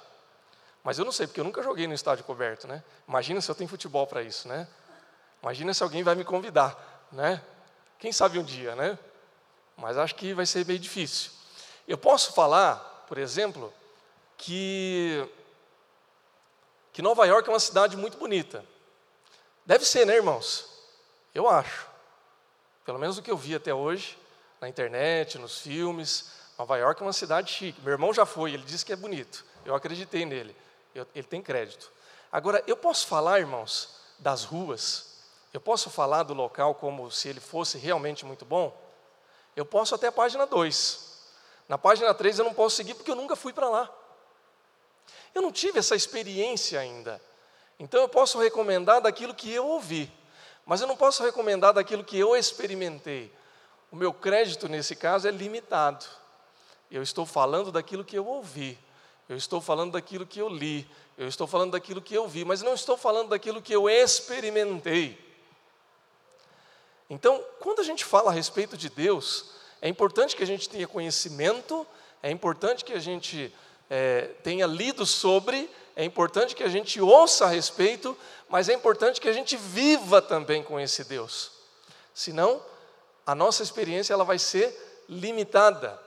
Mas 0.83 0.99
eu 0.99 1.05
não 1.05 1.13
sei, 1.13 1.27
porque 1.27 1.41
eu 1.41 1.45
nunca 1.45 1.63
joguei 1.63 1.87
no 1.87 1.95
estádio 1.95 2.25
coberto, 2.25 2.67
né? 2.67 2.83
Imagina 3.09 3.41
se 3.41 3.51
eu 3.51 3.55
tenho 3.55 3.69
futebol 3.69 4.07
para 4.07 4.23
isso, 4.23 4.47
né? 4.47 4.69
Imagina 5.43 5.73
se 5.75 5.83
alguém 5.83 6.03
vai 6.03 6.15
me 6.15 6.25
convidar, 6.25 7.09
né? 7.11 7.43
Quem 7.99 8.13
sabe 8.13 8.39
um 8.39 8.45
dia, 8.45 8.75
né? 8.77 8.99
Mas 9.77 9.99
acho 9.99 10.15
que 10.15 10.35
vai 10.35 10.47
ser 10.47 10.67
meio 10.67 10.79
difícil. 10.79 11.31
Eu 11.89 11.99
posso 11.99 12.33
falar, 12.33 12.77
por 13.09 13.19
exemplo, 13.19 13.73
que 14.37 15.27
que 16.93 17.03
Nova 17.03 17.27
York 17.27 17.49
é 17.49 17.53
uma 17.53 17.61
cidade 17.61 17.97
muito 17.97 18.17
bonita. 18.17 18.65
Deve 19.67 19.85
ser, 19.85 20.07
né, 20.07 20.17
irmãos? 20.17 20.76
Eu 21.37 21.49
acho. 21.51 21.87
Pelo 22.85 22.99
menos 22.99 23.18
o 23.18 23.22
que 23.22 23.31
eu 23.31 23.37
vi 23.37 23.55
até 23.55 23.75
hoje, 23.75 24.18
na 24.61 24.68
internet, 24.68 25.38
nos 25.38 25.59
filmes. 25.59 26.33
Nova 26.59 26.79
York 26.79 27.03
é 27.03 27.05
uma 27.05 27.12
cidade 27.12 27.53
chique. 27.53 27.81
Meu 27.83 27.92
irmão 27.92 28.14
já 28.14 28.25
foi, 28.25 28.55
ele 28.55 28.62
disse 28.62 28.87
que 28.87 28.92
é 28.92 28.96
bonito. 28.96 29.44
Eu 29.64 29.75
acreditei 29.75 30.25
nele 30.25 30.57
eu, 30.94 31.07
ele 31.14 31.27
tem 31.27 31.42
crédito. 31.42 31.92
Agora, 32.33 32.62
eu 32.66 32.75
posso 32.75 33.07
falar, 33.07 33.38
irmãos, 33.38 33.90
das 34.18 34.44
ruas, 34.44 35.18
eu 35.53 35.61
posso 35.61 35.90
falar 35.90 36.22
do 36.22 36.33
local 36.33 36.75
como 36.75 37.11
se 37.11 37.29
ele 37.29 37.40
fosse 37.40 37.77
realmente 37.77 38.25
muito 38.25 38.46
bom? 38.46 38.75
Eu 39.55 39.66
posso 39.66 39.94
até 39.94 40.07
a 40.07 40.12
página 40.12 40.46
2. 40.46 41.16
Na 41.68 41.77
página 41.77 42.14
3 42.14 42.38
eu 42.38 42.44
não 42.46 42.55
posso 42.55 42.77
seguir 42.77 42.94
porque 42.94 43.11
eu 43.11 43.14
nunca 43.14 43.37
fui 43.37 43.53
para 43.53 43.68
lá. 43.68 43.90
Eu 45.35 45.42
não 45.42 45.53
tive 45.53 45.79
essa 45.79 45.94
experiência 45.94 46.81
ainda. 46.81 47.20
Então 47.79 48.01
eu 48.01 48.09
posso 48.09 48.38
recomendar 48.38 49.03
daquilo 49.03 49.35
que 49.35 49.53
eu 49.53 49.66
ouvi, 49.66 50.11
mas 50.67 50.81
eu 50.81 50.87
não 50.87 50.97
posso 50.97 51.23
recomendar 51.23 51.73
daquilo 51.73 52.05
que 52.05 52.19
eu 52.19 52.37
experimentei. 52.37 53.33
O 53.91 53.97
meu 53.97 54.13
crédito 54.13 54.69
nesse 54.69 54.97
caso 54.97 55.29
é 55.29 55.31
limitado. 55.31 56.05
Eu 56.91 57.03
estou 57.03 57.25
falando 57.25 57.73
daquilo 57.73 58.05
que 58.05 58.19
eu 58.19 58.27
ouvi. 58.27 58.79
Eu 59.29 59.37
estou 59.37 59.61
falando 59.61 59.93
daquilo 59.93 60.25
que 60.25 60.39
eu 60.39 60.49
li, 60.49 60.89
eu 61.19 61.27
estou 61.27 61.49
falando 61.49 61.73
daquilo 61.73 62.01
que 62.01 62.15
eu 62.15 62.29
vi, 62.29 62.45
mas 62.45 62.63
não 62.63 62.75
estou 62.75 62.97
falando 62.97 63.31
daquilo 63.31 63.61
que 63.61 63.75
eu 63.75 63.91
experimentei. 63.91 65.19
Então, 67.11 67.43
quando 67.59 67.81
a 67.81 67.85
gente 67.85 68.05
fala 68.05 68.31
a 68.31 68.35
respeito 68.35 68.77
de 68.77 68.89
Deus, 68.89 69.51
é 69.83 69.89
importante 69.89 70.37
que 70.37 70.45
a 70.45 70.47
gente 70.47 70.69
tenha 70.69 70.87
conhecimento, 70.87 71.85
é 72.23 72.31
importante 72.31 72.85
que 72.85 72.93
a 72.93 73.01
gente 73.01 73.53
é, 73.91 74.31
tenha 74.45 74.65
lido 74.65 75.05
sobre, 75.05 75.69
é 75.97 76.05
importante 76.05 76.55
que 76.55 76.63
a 76.63 76.69
gente 76.69 77.01
ouça 77.01 77.47
a 77.47 77.49
respeito, 77.49 78.17
mas 78.51 78.69
é 78.69 78.75
importante 78.75 79.19
que 79.19 79.29
a 79.29 79.33
gente 79.33 79.57
viva 79.57 80.21
também 80.21 80.63
com 80.63 80.79
esse 80.79 81.03
Deus. 81.05 81.53
Senão, 82.15 82.63
a 83.25 83.35
nossa 83.35 83.63
experiência 83.63 84.13
ela 84.13 84.23
vai 84.23 84.39
ser 84.39 85.05
limitada. 85.09 85.99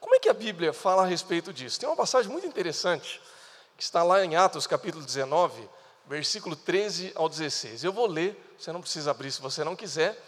Como 0.00 0.14
é 0.14 0.18
que 0.18 0.30
a 0.30 0.34
Bíblia 0.34 0.72
fala 0.72 1.02
a 1.02 1.06
respeito 1.06 1.52
disso? 1.52 1.78
Tem 1.78 1.86
uma 1.86 1.94
passagem 1.94 2.32
muito 2.32 2.46
interessante, 2.46 3.20
que 3.76 3.82
está 3.82 4.02
lá 4.02 4.24
em 4.24 4.36
Atos 4.36 4.66
capítulo 4.66 5.04
19, 5.04 5.68
versículo 6.06 6.56
13 6.56 7.12
ao 7.14 7.28
16. 7.28 7.84
Eu 7.84 7.92
vou 7.92 8.06
ler, 8.06 8.54
você 8.58 8.72
não 8.72 8.80
precisa 8.80 9.10
abrir 9.10 9.30
se 9.30 9.42
você 9.42 9.62
não 9.62 9.76
quiser, 9.76 10.18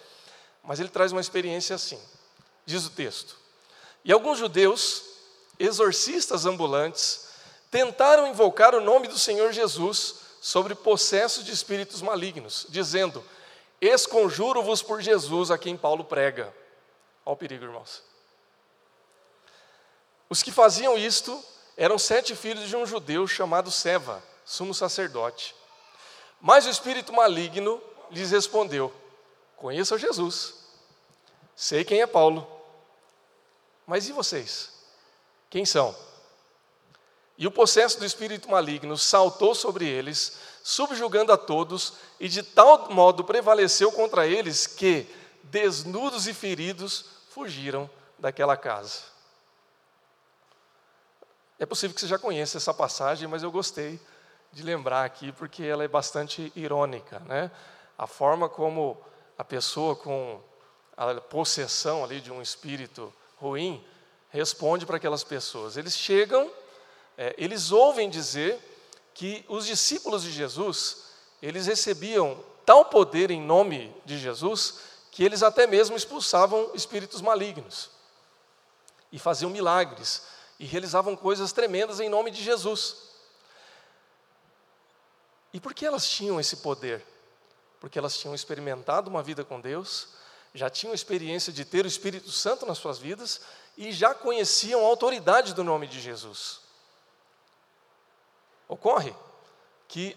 mas 0.62 0.81
ele 0.81 0.90
traz 0.90 1.12
uma 1.12 1.21
experiência 1.21 1.75
assim. 1.75 1.99
Diz 2.66 2.85
o 2.85 2.90
texto: 2.90 3.38
E 4.05 4.12
alguns 4.12 4.38
judeus, 4.38 5.03
exorcistas 5.59 6.44
ambulantes, 6.44 7.28
tentaram 7.70 8.26
invocar 8.26 8.74
o 8.74 8.81
nome 8.81 9.09
do 9.09 9.18
Senhor 9.18 9.52
Jesus 9.52 10.16
sobre 10.40 10.74
possessos 10.74 11.44
de 11.44 11.52
espíritos 11.52 12.02
malignos, 12.02 12.66
dizendo: 12.68 13.24
Esconjuro-vos 13.81 14.83
por 14.83 15.00
Jesus 15.00 15.50
a 15.50 15.59
quem 15.59 15.76
Paulo 15.76 16.04
prega. 16.04 16.54
Olha 17.24 17.35
o 17.35 17.37
perigo, 17.37 17.64
irmãos. 17.64 18.02
Os 20.28 20.42
que 20.42 20.52
faziam 20.52 20.96
isto 20.96 21.42
eram 21.76 21.98
sete 21.98 22.35
filhos 22.35 22.68
de 22.68 22.76
um 22.76 22.85
judeu 22.85 23.26
chamado 23.26 23.70
Seva, 23.70 24.22
sumo 24.44 24.74
sacerdote. 24.74 25.54
Mas 26.40 26.66
o 26.66 26.70
espírito 26.70 27.12
maligno 27.12 27.83
lhes 28.11 28.31
respondeu: 28.31 28.92
Conheço 29.57 29.98
Jesus, 29.98 30.54
sei 31.57 31.85
quem 31.85 32.00
é 32.00 32.07
Paulo, 32.07 32.46
mas 33.87 34.09
e 34.09 34.12
vocês? 34.12 34.70
Quem 35.50 35.64
são? 35.64 36.08
E 37.38 37.46
o 37.46 37.53
possesso 37.53 38.01
do 38.01 38.05
espírito 38.05 38.51
maligno 38.51 38.98
saltou 38.98 39.55
sobre 39.55 39.88
eles, 39.88 40.37
subjugando 40.62 41.33
a 41.33 41.37
todos, 41.37 41.94
e 42.18 42.29
de 42.29 42.42
tal 42.42 42.90
modo 42.90 43.22
prevaleceu 43.22 43.92
contra 43.92 44.27
eles 44.27 44.66
que, 44.66 45.07
desnudos 45.44 46.27
e 46.27 46.35
feridos, 46.35 47.05
fugiram 47.31 47.88
daquela 48.18 48.57
casa. 48.57 49.03
É 51.61 51.64
possível 51.64 51.94
que 51.94 52.01
você 52.01 52.09
já 52.09 52.18
conheça 52.18 52.57
essa 52.57 52.74
passagem, 52.74 53.29
mas 53.29 53.44
eu 53.44 53.53
gostei 53.53 54.01
de 54.53 54.62
lembrar 54.62 55.05
aqui 55.05 55.31
porque 55.33 55.62
ela 55.62 55.85
é 55.85 55.88
bastante 55.88 56.53
irônica, 56.57 57.20
né? 57.20 57.51
A 57.96 58.07
forma 58.07 58.48
como 58.48 59.01
a 59.37 59.44
pessoa 59.44 59.94
com 59.94 60.40
a 60.96 61.14
possessão 61.20 62.03
ali 62.03 62.20
de 62.20 62.33
um 62.33 62.42
espírito 62.42 63.12
ruim 63.37 63.85
responde 64.31 64.85
para 64.85 64.96
aquelas 64.96 65.22
pessoas. 65.22 65.77
Eles 65.77 65.96
chegam, 65.96 66.51
é, 67.18 67.35
eles 67.37 67.72
ouvem 67.72 68.09
dizer 68.09 68.57
que 69.12 69.44
os 69.48 69.66
discípulos 69.66 70.22
de 70.22 70.31
Jesus 70.31 71.09
eles 71.42 71.66
recebiam 71.66 72.42
tal 72.64 72.85
poder 72.85 73.33
em 73.33 73.40
nome 73.40 73.94
de 74.04 74.16
Jesus 74.16 74.78
que 75.11 75.24
eles 75.24 75.42
até 75.42 75.66
mesmo 75.66 75.96
expulsavam 75.96 76.70
espíritos 76.74 77.20
malignos 77.20 77.90
e 79.11 79.18
faziam 79.18 79.50
milagres 79.50 80.22
e 80.61 80.64
realizavam 80.64 81.16
coisas 81.16 81.50
tremendas 81.50 81.98
em 81.98 82.09
nome 82.09 82.31
de 82.31 82.42
Jesus. 82.42 83.09
E 85.52 85.59
por 85.59 85.74
que 85.74 85.87
elas 85.87 86.09
tinham 86.09 86.38
esse 86.38 86.59
poder? 86.59 87.04
Porque 87.81 87.98
elas 87.98 88.16
tinham 88.16 88.35
experimentado 88.35 89.11
uma 89.11 89.22
vida 89.22 89.44
com 89.44 89.61
Deus, 89.61 90.09
já 90.54 90.70
tinham 90.70 90.94
experiência 90.94 91.52
de 91.52 91.64
ter 91.64 91.85
o 91.85 91.88
Espírito 91.88 92.31
Santo 92.31 92.64
nas 92.64 92.78
suas 92.78 92.98
vidas 92.98 93.40
e 93.76 93.90
já 93.90 94.14
conheciam 94.14 94.85
a 94.85 94.88
autoridade 94.88 95.54
do 95.54 95.64
nome 95.64 95.88
de 95.88 96.00
Jesus. 96.00 96.67
Ocorre 98.68 99.14
que 99.88 100.16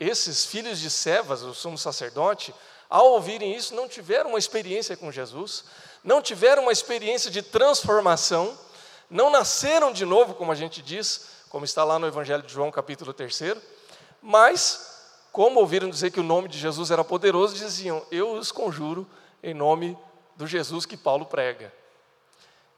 esses 0.00 0.44
filhos 0.44 0.80
de 0.80 0.90
Sevas, 0.90 1.42
o 1.42 1.54
sumo 1.54 1.78
sacerdote, 1.78 2.54
ao 2.88 3.12
ouvirem 3.12 3.54
isso, 3.54 3.74
não 3.74 3.88
tiveram 3.88 4.30
uma 4.30 4.38
experiência 4.38 4.96
com 4.96 5.12
Jesus, 5.12 5.64
não 6.02 6.20
tiveram 6.20 6.62
uma 6.62 6.72
experiência 6.72 7.30
de 7.30 7.42
transformação, 7.42 8.58
não 9.08 9.30
nasceram 9.30 9.92
de 9.92 10.04
novo, 10.04 10.34
como 10.34 10.50
a 10.50 10.54
gente 10.54 10.82
diz, 10.82 11.28
como 11.48 11.64
está 11.64 11.84
lá 11.84 11.98
no 11.98 12.06
Evangelho 12.06 12.42
de 12.42 12.52
João, 12.52 12.70
capítulo 12.70 13.12
3, 13.12 13.56
mas, 14.20 15.26
como 15.30 15.60
ouviram 15.60 15.90
dizer 15.90 16.10
que 16.10 16.20
o 16.20 16.24
nome 16.24 16.48
de 16.48 16.58
Jesus 16.58 16.90
era 16.90 17.04
poderoso, 17.04 17.54
diziam: 17.54 18.04
Eu 18.10 18.32
os 18.32 18.52
conjuro 18.52 19.06
em 19.42 19.52
nome 19.52 19.98
do 20.36 20.46
Jesus 20.46 20.86
que 20.86 20.96
Paulo 20.96 21.26
prega. 21.26 21.72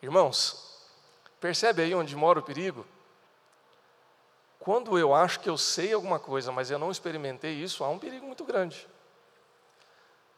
Irmãos, 0.02 0.78
percebe 1.40 1.82
aí 1.82 1.94
onde 1.94 2.16
mora 2.16 2.38
o 2.38 2.42
perigo? 2.42 2.86
Quando 4.64 4.98
eu 4.98 5.14
acho 5.14 5.40
que 5.40 5.50
eu 5.50 5.58
sei 5.58 5.92
alguma 5.92 6.18
coisa, 6.18 6.50
mas 6.50 6.70
eu 6.70 6.78
não 6.78 6.90
experimentei 6.90 7.52
isso, 7.52 7.84
há 7.84 7.88
um 7.90 7.98
perigo 7.98 8.24
muito 8.24 8.44
grande. 8.44 8.88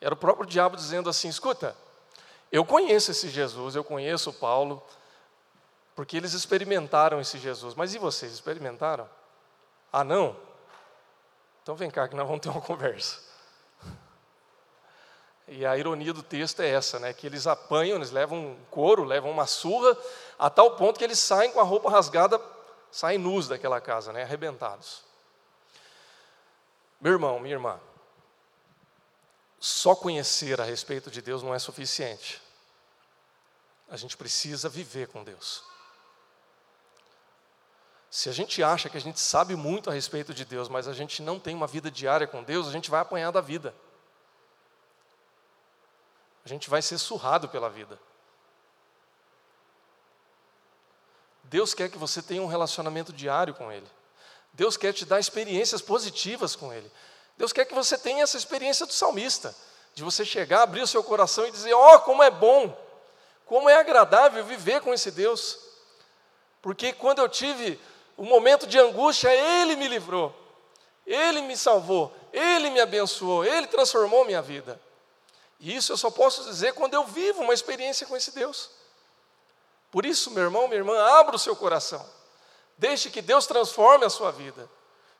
Era 0.00 0.14
o 0.14 0.16
próprio 0.16 0.44
diabo 0.44 0.76
dizendo 0.76 1.08
assim: 1.08 1.28
escuta, 1.28 1.76
eu 2.50 2.64
conheço 2.64 3.12
esse 3.12 3.28
Jesus, 3.28 3.76
eu 3.76 3.84
conheço 3.84 4.32
Paulo, 4.32 4.82
porque 5.94 6.16
eles 6.16 6.32
experimentaram 6.32 7.20
esse 7.20 7.38
Jesus. 7.38 7.76
Mas 7.76 7.94
e 7.94 7.98
vocês, 7.98 8.32
experimentaram? 8.32 9.08
Ah, 9.92 10.02
não? 10.02 10.36
Então 11.62 11.76
vem 11.76 11.88
cá 11.88 12.08
que 12.08 12.16
nós 12.16 12.26
vamos 12.26 12.42
ter 12.42 12.48
uma 12.48 12.60
conversa. 12.60 13.20
E 15.46 15.64
a 15.64 15.78
ironia 15.78 16.12
do 16.12 16.24
texto 16.24 16.62
é 16.62 16.68
essa, 16.68 16.98
né? 16.98 17.12
Que 17.12 17.28
eles 17.28 17.46
apanham, 17.46 17.94
eles 17.94 18.10
levam 18.10 18.38
um 18.38 18.56
couro, 18.72 19.04
levam 19.04 19.30
uma 19.30 19.46
surra, 19.46 19.96
a 20.36 20.50
tal 20.50 20.72
ponto 20.72 20.98
que 20.98 21.04
eles 21.04 21.20
saem 21.20 21.52
com 21.52 21.60
a 21.60 21.62
roupa 21.62 21.88
rasgada, 21.88 22.40
saem 22.90 23.18
nus 23.18 23.48
daquela 23.48 23.80
casa, 23.80 24.12
né? 24.12 24.22
Arrebentados. 24.22 25.04
Meu 27.00 27.12
irmão, 27.12 27.38
minha 27.38 27.54
irmã, 27.54 27.80
só 29.58 29.94
conhecer 29.94 30.60
a 30.60 30.64
respeito 30.64 31.10
de 31.10 31.20
Deus 31.20 31.42
não 31.42 31.54
é 31.54 31.58
suficiente. 31.58 32.42
A 33.88 33.96
gente 33.96 34.16
precisa 34.16 34.68
viver 34.68 35.08
com 35.08 35.22
Deus. 35.22 35.62
Se 38.10 38.28
a 38.28 38.32
gente 38.32 38.62
acha 38.62 38.88
que 38.88 38.96
a 38.96 39.00
gente 39.00 39.20
sabe 39.20 39.54
muito 39.54 39.90
a 39.90 39.92
respeito 39.92 40.32
de 40.32 40.44
Deus, 40.44 40.68
mas 40.68 40.88
a 40.88 40.92
gente 40.92 41.22
não 41.22 41.38
tem 41.38 41.54
uma 41.54 41.66
vida 41.66 41.90
diária 41.90 42.26
com 42.26 42.42
Deus, 42.42 42.66
a 42.66 42.72
gente 42.72 42.90
vai 42.90 43.00
apanhar 43.00 43.30
da 43.30 43.40
vida. 43.40 43.74
A 46.44 46.48
gente 46.48 46.70
vai 46.70 46.80
ser 46.80 46.96
surrado 46.98 47.48
pela 47.48 47.68
vida. 47.68 48.00
Deus 51.48 51.74
quer 51.74 51.88
que 51.88 51.98
você 51.98 52.20
tenha 52.20 52.42
um 52.42 52.46
relacionamento 52.46 53.12
diário 53.12 53.54
com 53.54 53.70
Ele. 53.70 53.86
Deus 54.52 54.76
quer 54.76 54.92
te 54.92 55.04
dar 55.04 55.20
experiências 55.20 55.80
positivas 55.80 56.56
com 56.56 56.72
Ele. 56.72 56.90
Deus 57.36 57.52
quer 57.52 57.64
que 57.64 57.74
você 57.74 57.96
tenha 57.98 58.22
essa 58.22 58.36
experiência 58.36 58.86
do 58.86 58.92
salmista, 58.92 59.54
de 59.94 60.02
você 60.02 60.24
chegar, 60.24 60.62
abrir 60.62 60.82
o 60.82 60.86
seu 60.86 61.04
coração 61.04 61.46
e 61.46 61.50
dizer: 61.50 61.74
Ó, 61.74 61.94
oh, 61.94 62.00
como 62.00 62.22
é 62.22 62.30
bom, 62.30 62.76
como 63.44 63.68
é 63.68 63.76
agradável 63.76 64.44
viver 64.44 64.80
com 64.80 64.92
esse 64.92 65.10
Deus. 65.10 65.58
Porque 66.60 66.92
quando 66.92 67.20
eu 67.20 67.28
tive 67.28 67.78
o 68.16 68.24
momento 68.24 68.66
de 68.66 68.78
angústia, 68.78 69.32
Ele 69.32 69.76
me 69.76 69.86
livrou, 69.86 70.34
Ele 71.06 71.42
me 71.42 71.56
salvou, 71.56 72.12
Ele 72.32 72.70
me 72.70 72.80
abençoou, 72.80 73.44
Ele 73.44 73.66
transformou 73.66 74.24
minha 74.24 74.42
vida. 74.42 74.80
E 75.60 75.74
isso 75.74 75.92
eu 75.92 75.96
só 75.96 76.10
posso 76.10 76.44
dizer 76.44 76.74
quando 76.74 76.94
eu 76.94 77.04
vivo 77.04 77.42
uma 77.42 77.54
experiência 77.54 78.06
com 78.06 78.16
esse 78.16 78.32
Deus. 78.32 78.70
Por 79.90 80.04
isso, 80.04 80.30
meu 80.30 80.44
irmão, 80.44 80.68
minha 80.68 80.80
irmã, 80.80 80.98
abra 81.18 81.36
o 81.36 81.38
seu 81.38 81.54
coração. 81.56 82.04
Deixe 82.76 83.10
que 83.10 83.22
Deus 83.22 83.46
transforme 83.46 84.04
a 84.04 84.10
sua 84.10 84.30
vida, 84.30 84.68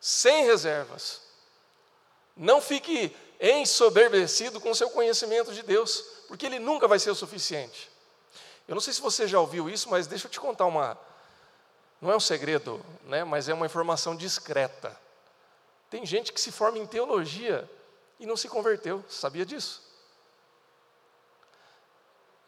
sem 0.00 0.44
reservas. 0.44 1.22
Não 2.36 2.60
fique 2.60 3.16
ensoberbecido 3.40 4.60
com 4.60 4.70
o 4.70 4.74
seu 4.74 4.90
conhecimento 4.90 5.52
de 5.52 5.62
Deus, 5.62 6.04
porque 6.28 6.46
ele 6.46 6.58
nunca 6.58 6.86
vai 6.86 6.98
ser 6.98 7.10
o 7.10 7.14
suficiente. 7.14 7.90
Eu 8.68 8.74
não 8.74 8.80
sei 8.80 8.92
se 8.92 9.00
você 9.00 9.26
já 9.26 9.38
ouviu 9.38 9.70
isso, 9.70 9.88
mas 9.88 10.06
deixa 10.06 10.26
eu 10.26 10.30
te 10.30 10.40
contar 10.40 10.66
uma. 10.66 10.98
Não 12.00 12.10
é 12.10 12.16
um 12.16 12.20
segredo, 12.20 12.84
né, 13.04 13.24
mas 13.24 13.48
é 13.48 13.54
uma 13.54 13.64
informação 13.64 14.14
discreta. 14.14 14.98
Tem 15.88 16.04
gente 16.04 16.32
que 16.32 16.40
se 16.40 16.50
forma 16.50 16.78
em 16.78 16.86
teologia 16.86 17.70
e 18.18 18.26
não 18.26 18.36
se 18.36 18.48
converteu, 18.48 19.04
sabia 19.08 19.46
disso? 19.46 19.82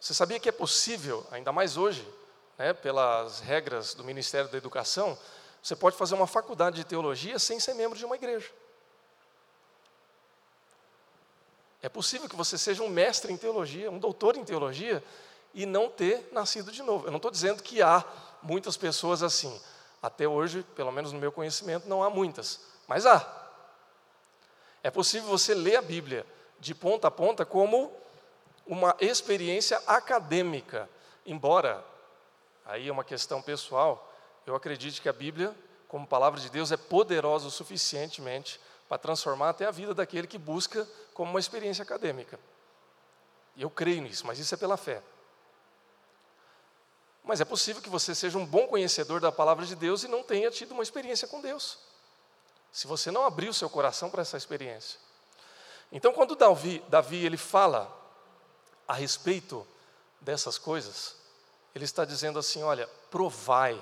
Você 0.01 0.15
sabia 0.15 0.39
que 0.39 0.49
é 0.49 0.53
possível, 0.53 1.27
ainda 1.31 1.53
mais 1.53 1.77
hoje, 1.77 2.07
né, 2.57 2.73
pelas 2.73 3.41
regras 3.41 3.95
do 3.95 4.05
Ministério 4.05 4.49
da 4.49 4.57
Educação, 4.57 5.19
você 5.63 5.75
pode 5.75 5.97
fazer 5.97 6.15
uma 6.15 6.27
faculdade 6.27 6.77
de 6.77 6.85
teologia 6.85 7.39
sem 7.39 7.59
ser 7.59 7.75
membro 7.75 7.99
de 7.99 8.05
uma 8.05 8.17
igreja. 8.17 8.51
É 11.83 11.89
possível 11.89 12.29
que 12.29 12.37
você 12.37 12.59
seja 12.59 12.83
um 12.83 12.89
mestre 12.89 13.33
em 13.33 13.37
teologia, 13.37 13.91
um 13.91 13.99
doutor 13.99 14.37
em 14.37 14.45
teologia, 14.45 15.03
e 15.55 15.65
não 15.67 15.89
ter 15.89 16.29
nascido 16.33 16.71
de 16.71 16.83
novo. 16.83 17.07
Eu 17.07 17.11
não 17.11 17.17
estou 17.17 17.31
dizendo 17.31 17.63
que 17.63 17.83
há 17.83 18.05
muitas 18.43 18.77
pessoas 18.77 19.23
assim. 19.23 19.61
Até 20.03 20.29
hoje, 20.29 20.65
pelo 20.75 20.93
menos 20.93 21.13
no 21.13 21.19
meu 21.19 21.33
conhecimento, 21.33 21.89
não 21.89 22.03
há 22.03 22.11
muitas, 22.11 22.61
mas 22.87 23.07
há. 23.07 23.27
É 24.83 24.91
possível 24.91 25.29
você 25.29 25.55
ler 25.55 25.77
a 25.77 25.83
Bíblia 25.83 26.25
de 26.61 26.75
ponta 26.75 27.09
a 27.09 27.11
ponta 27.11 27.45
como 27.45 27.93
uma 28.69 28.95
experiência 29.01 29.83
acadêmica, 29.87 30.89
embora 31.25 31.83
aí 32.67 32.87
é 32.87 32.93
uma 32.93 33.03
questão 33.03 33.41
pessoal, 33.41 34.13
eu 34.47 34.55
acredito 34.55 35.01
que 35.01 35.09
a 35.09 35.13
Bíblia, 35.13 35.57
como 35.89 36.07
palavra 36.07 36.39
de 36.39 36.51
Deus, 36.51 36.71
é 36.71 36.77
poderosa 36.77 37.49
o 37.49 37.51
suficientemente 37.51 38.61
para 38.87 38.99
transformar 38.99 39.51
até 39.51 39.65
a 39.65 39.71
vida 39.71 39.95
daquele 39.95 40.27
que 40.27 40.39
busca 40.39 40.87
como 41.15 41.31
uma 41.31 41.41
experiência 41.41 41.83
acadêmica. 41.83 42.39
Eu 43.57 43.71
creio 43.71 44.03
nisso, 44.03 44.27
mas 44.27 44.39
isso 44.39 44.55
é 44.55 44.59
pela 44.59 44.77
fé. 44.77 45.03
Mas 47.25 47.41
é 47.41 47.45
possível 47.45 47.83
que 47.83 47.91
você 47.91 48.15
seja 48.15 48.39
um 48.39 48.47
bom 48.47 48.67
conhecedor 48.67 49.21
da 49.21 49.33
palavra 49.33 49.67
de 49.67 49.75
Deus 49.75 50.05
e 50.05 50.09
não 50.09 50.23
tenha 50.23 50.51
tido 50.51 50.73
uma 50.73 50.83
experiência 50.83 51.27
com 51.27 51.41
Deus. 51.41 51.79
Se 52.71 52.87
você 52.87 53.11
não 53.11 53.25
abriu 53.25 53.53
seu 53.53 53.69
coração 53.69 54.11
para 54.11 54.23
essa 54.23 54.37
experiência. 54.37 55.01
Então, 55.91 56.13
quando 56.13 56.37
Davi, 56.37 56.83
Davi 56.89 57.25
ele 57.25 57.37
fala 57.37 57.98
a 58.89 58.95
respeito 58.95 59.67
dessas 60.21 60.57
coisas, 60.57 61.15
ele 61.75 61.85
está 61.85 62.05
dizendo 62.05 62.39
assim: 62.39 62.63
olha, 62.63 62.89
provai, 63.11 63.81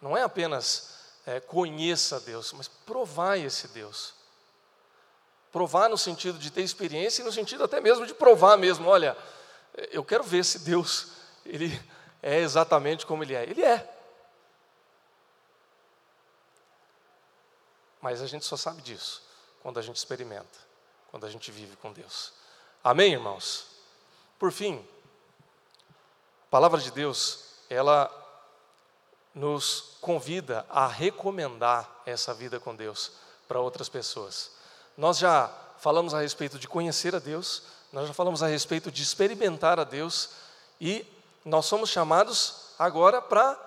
não 0.00 0.16
é 0.16 0.22
apenas 0.22 0.96
é, 1.26 1.40
conheça 1.40 2.20
Deus, 2.20 2.52
mas 2.52 2.68
provai 2.68 3.42
esse 3.42 3.68
Deus. 3.68 4.14
Provar 5.50 5.88
no 5.88 5.98
sentido 5.98 6.38
de 6.38 6.50
ter 6.50 6.62
experiência 6.62 7.22
e 7.22 7.24
no 7.24 7.32
sentido 7.32 7.64
até 7.64 7.80
mesmo 7.80 8.06
de 8.06 8.14
provar 8.14 8.56
mesmo, 8.56 8.88
olha, 8.88 9.16
eu 9.90 10.04
quero 10.04 10.22
ver 10.22 10.44
se 10.44 10.60
Deus 10.60 11.08
ele 11.44 11.80
é 12.22 12.38
exatamente 12.38 13.06
como 13.06 13.22
ele 13.22 13.34
é. 13.34 13.42
Ele 13.42 13.62
é. 13.62 13.92
Mas 18.00 18.22
a 18.22 18.26
gente 18.26 18.44
só 18.44 18.56
sabe 18.56 18.82
disso 18.82 19.22
quando 19.62 19.78
a 19.78 19.82
gente 19.82 19.96
experimenta, 19.96 20.58
quando 21.10 21.26
a 21.26 21.30
gente 21.30 21.50
vive 21.50 21.74
com 21.76 21.92
Deus. 21.92 22.32
Amém, 22.84 23.12
irmãos? 23.12 23.75
Por 24.38 24.52
fim, 24.52 24.84
a 26.46 26.50
palavra 26.50 26.80
de 26.80 26.90
Deus, 26.90 27.44
ela 27.70 28.10
nos 29.34 29.96
convida 30.00 30.66
a 30.70 30.86
recomendar 30.86 32.02
essa 32.06 32.32
vida 32.32 32.60
com 32.60 32.74
Deus 32.74 33.12
para 33.48 33.60
outras 33.60 33.88
pessoas. 33.88 34.50
Nós 34.96 35.18
já 35.18 35.50
falamos 35.78 36.14
a 36.14 36.20
respeito 36.20 36.58
de 36.58 36.68
conhecer 36.68 37.14
a 37.14 37.18
Deus, 37.18 37.64
nós 37.92 38.08
já 38.08 38.14
falamos 38.14 38.42
a 38.42 38.46
respeito 38.46 38.90
de 38.90 39.02
experimentar 39.02 39.78
a 39.78 39.84
Deus 39.84 40.30
e 40.80 41.06
nós 41.44 41.66
somos 41.66 41.90
chamados 41.90 42.72
agora 42.78 43.22
para 43.22 43.58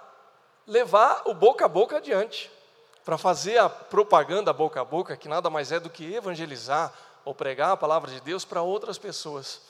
levar 0.67 1.23
o 1.25 1.33
boca 1.33 1.65
a 1.65 1.67
boca 1.67 1.97
adiante, 1.97 2.51
para 3.03 3.17
fazer 3.17 3.57
a 3.57 3.69
propaganda 3.69 4.53
boca 4.53 4.81
a 4.81 4.85
boca, 4.85 5.17
que 5.17 5.27
nada 5.27 5.49
mais 5.49 5.71
é 5.71 5.79
do 5.79 5.89
que 5.89 6.13
evangelizar 6.13 6.93
ou 7.25 7.33
pregar 7.33 7.71
a 7.71 7.77
palavra 7.77 8.11
de 8.11 8.21
Deus 8.21 8.45
para 8.45 8.61
outras 8.61 8.97
pessoas. 8.97 9.61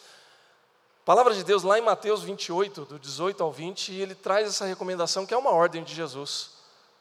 Palavra 1.06 1.34
de 1.34 1.44
Deus 1.44 1.64
lá 1.64 1.80
em 1.80 1.82
Mateus 1.82 2.22
28, 2.22 2.86
do 2.86 3.00
18 3.00 3.44
ao 3.44 3.52
20, 3.52 3.94
ele 3.94 4.14
traz 4.14 4.48
essa 4.48 4.66
recomendação 4.66 5.26
que 5.26 5.34
é 5.34 5.38
uma 5.38 5.52
ordem 5.52 5.84
de 5.84 5.96
Jesus, 5.96 6.52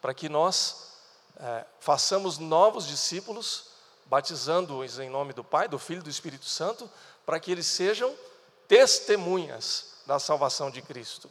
para 0.00 0.14
que 0.14 0.28
nós 0.28 0.94
é, 1.38 1.64
façamos 1.78 2.38
novos 2.38 2.86
discípulos, 2.86 3.66
batizando-os 4.06 4.98
em 4.98 5.10
nome 5.10 5.32
do 5.32 5.44
Pai, 5.44 5.68
do 5.68 5.78
Filho 5.78 6.00
e 6.00 6.04
do 6.04 6.10
Espírito 6.10 6.46
Santo, 6.46 6.88
para 7.26 7.38
que 7.38 7.52
eles 7.52 7.66
sejam 7.66 8.14
testemunhas 8.66 9.94
da 10.06 10.18
salvação 10.18 10.70
de 10.70 10.80
Cristo. 10.80 11.30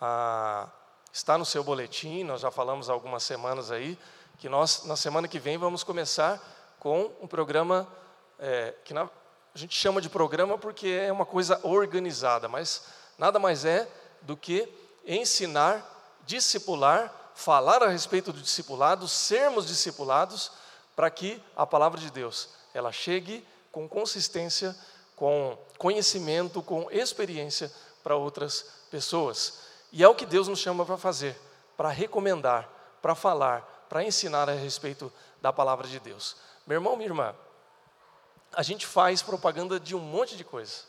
Ah, 0.00 0.68
está 1.12 1.38
no 1.38 1.46
seu 1.46 1.64
boletim, 1.64 2.24
nós 2.24 2.42
já 2.42 2.50
falamos 2.50 2.90
há 2.90 2.92
algumas 2.92 3.22
semanas 3.22 3.70
aí, 3.70 3.98
que 4.38 4.48
nós, 4.48 4.84
na 4.84 4.96
semana 4.96 5.28
que 5.28 5.38
vem, 5.38 5.56
vamos 5.56 5.82
começar 5.82 6.38
com 6.78 7.10
um 7.20 7.26
programa 7.26 7.88
é, 8.38 8.74
que 8.84 8.92
na, 8.92 9.08
a 9.54 9.58
gente 9.58 9.76
chama 9.76 10.00
de 10.00 10.08
programa 10.08 10.58
porque 10.58 10.88
é 10.88 11.12
uma 11.12 11.24
coisa 11.24 11.60
organizada, 11.62 12.48
mas 12.48 12.86
nada 13.16 13.38
mais 13.38 13.64
é 13.64 13.88
do 14.20 14.36
que 14.36 14.68
ensinar, 15.06 16.18
discipular, 16.26 17.12
falar 17.34 17.82
a 17.82 17.88
respeito 17.88 18.32
do 18.32 18.40
discipulado, 18.40 19.06
sermos 19.06 19.66
discipulados, 19.66 20.50
para 20.96 21.08
que 21.08 21.40
a 21.54 21.64
palavra 21.66 22.00
de 22.00 22.10
Deus 22.10 22.48
ela 22.72 22.90
chegue 22.90 23.46
com 23.70 23.88
consistência, 23.88 24.76
com 25.14 25.56
conhecimento, 25.78 26.60
com 26.60 26.90
experiência 26.90 27.70
para 28.02 28.16
outras 28.16 28.66
pessoas. 28.90 29.60
E 29.92 30.02
é 30.02 30.08
o 30.08 30.14
que 30.14 30.26
Deus 30.26 30.48
nos 30.48 30.58
chama 30.58 30.84
para 30.84 30.96
fazer, 30.96 31.40
para 31.76 31.90
recomendar, 31.90 32.68
para 33.00 33.14
falar, 33.14 33.86
para 33.88 34.02
ensinar 34.02 34.48
a 34.48 34.54
respeito 34.54 35.12
da 35.40 35.52
palavra 35.52 35.86
de 35.86 36.00
Deus. 36.00 36.36
Meu 36.66 36.76
irmão, 36.76 36.96
minha 36.96 37.08
irmã, 37.08 37.34
a 38.56 38.62
gente 38.62 38.86
faz 38.86 39.22
propaganda 39.22 39.78
de 39.78 39.94
um 39.94 40.00
monte 40.00 40.36
de 40.36 40.44
coisa. 40.44 40.82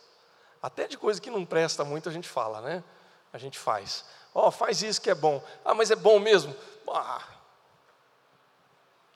Até 0.62 0.88
de 0.88 0.98
coisa 0.98 1.22
que 1.22 1.30
não 1.30 1.46
presta 1.46 1.84
muito 1.84 2.10
a 2.10 2.12
gente 2.12 2.28
fala, 2.28 2.62
né? 2.62 2.84
A 3.32 3.38
gente 3.38 3.60
faz. 3.60 4.06
Ó, 4.34 4.48
oh, 4.48 4.52
faz 4.52 4.82
isso 4.82 5.02
que 5.02 5.10
é 5.10 5.16
bom. 5.16 5.44
Ah, 5.64 5.74
mas 5.74 5.92
é 5.92 5.96
bom 5.96 6.20
mesmo? 6.20 6.56
Ah, 6.88 7.24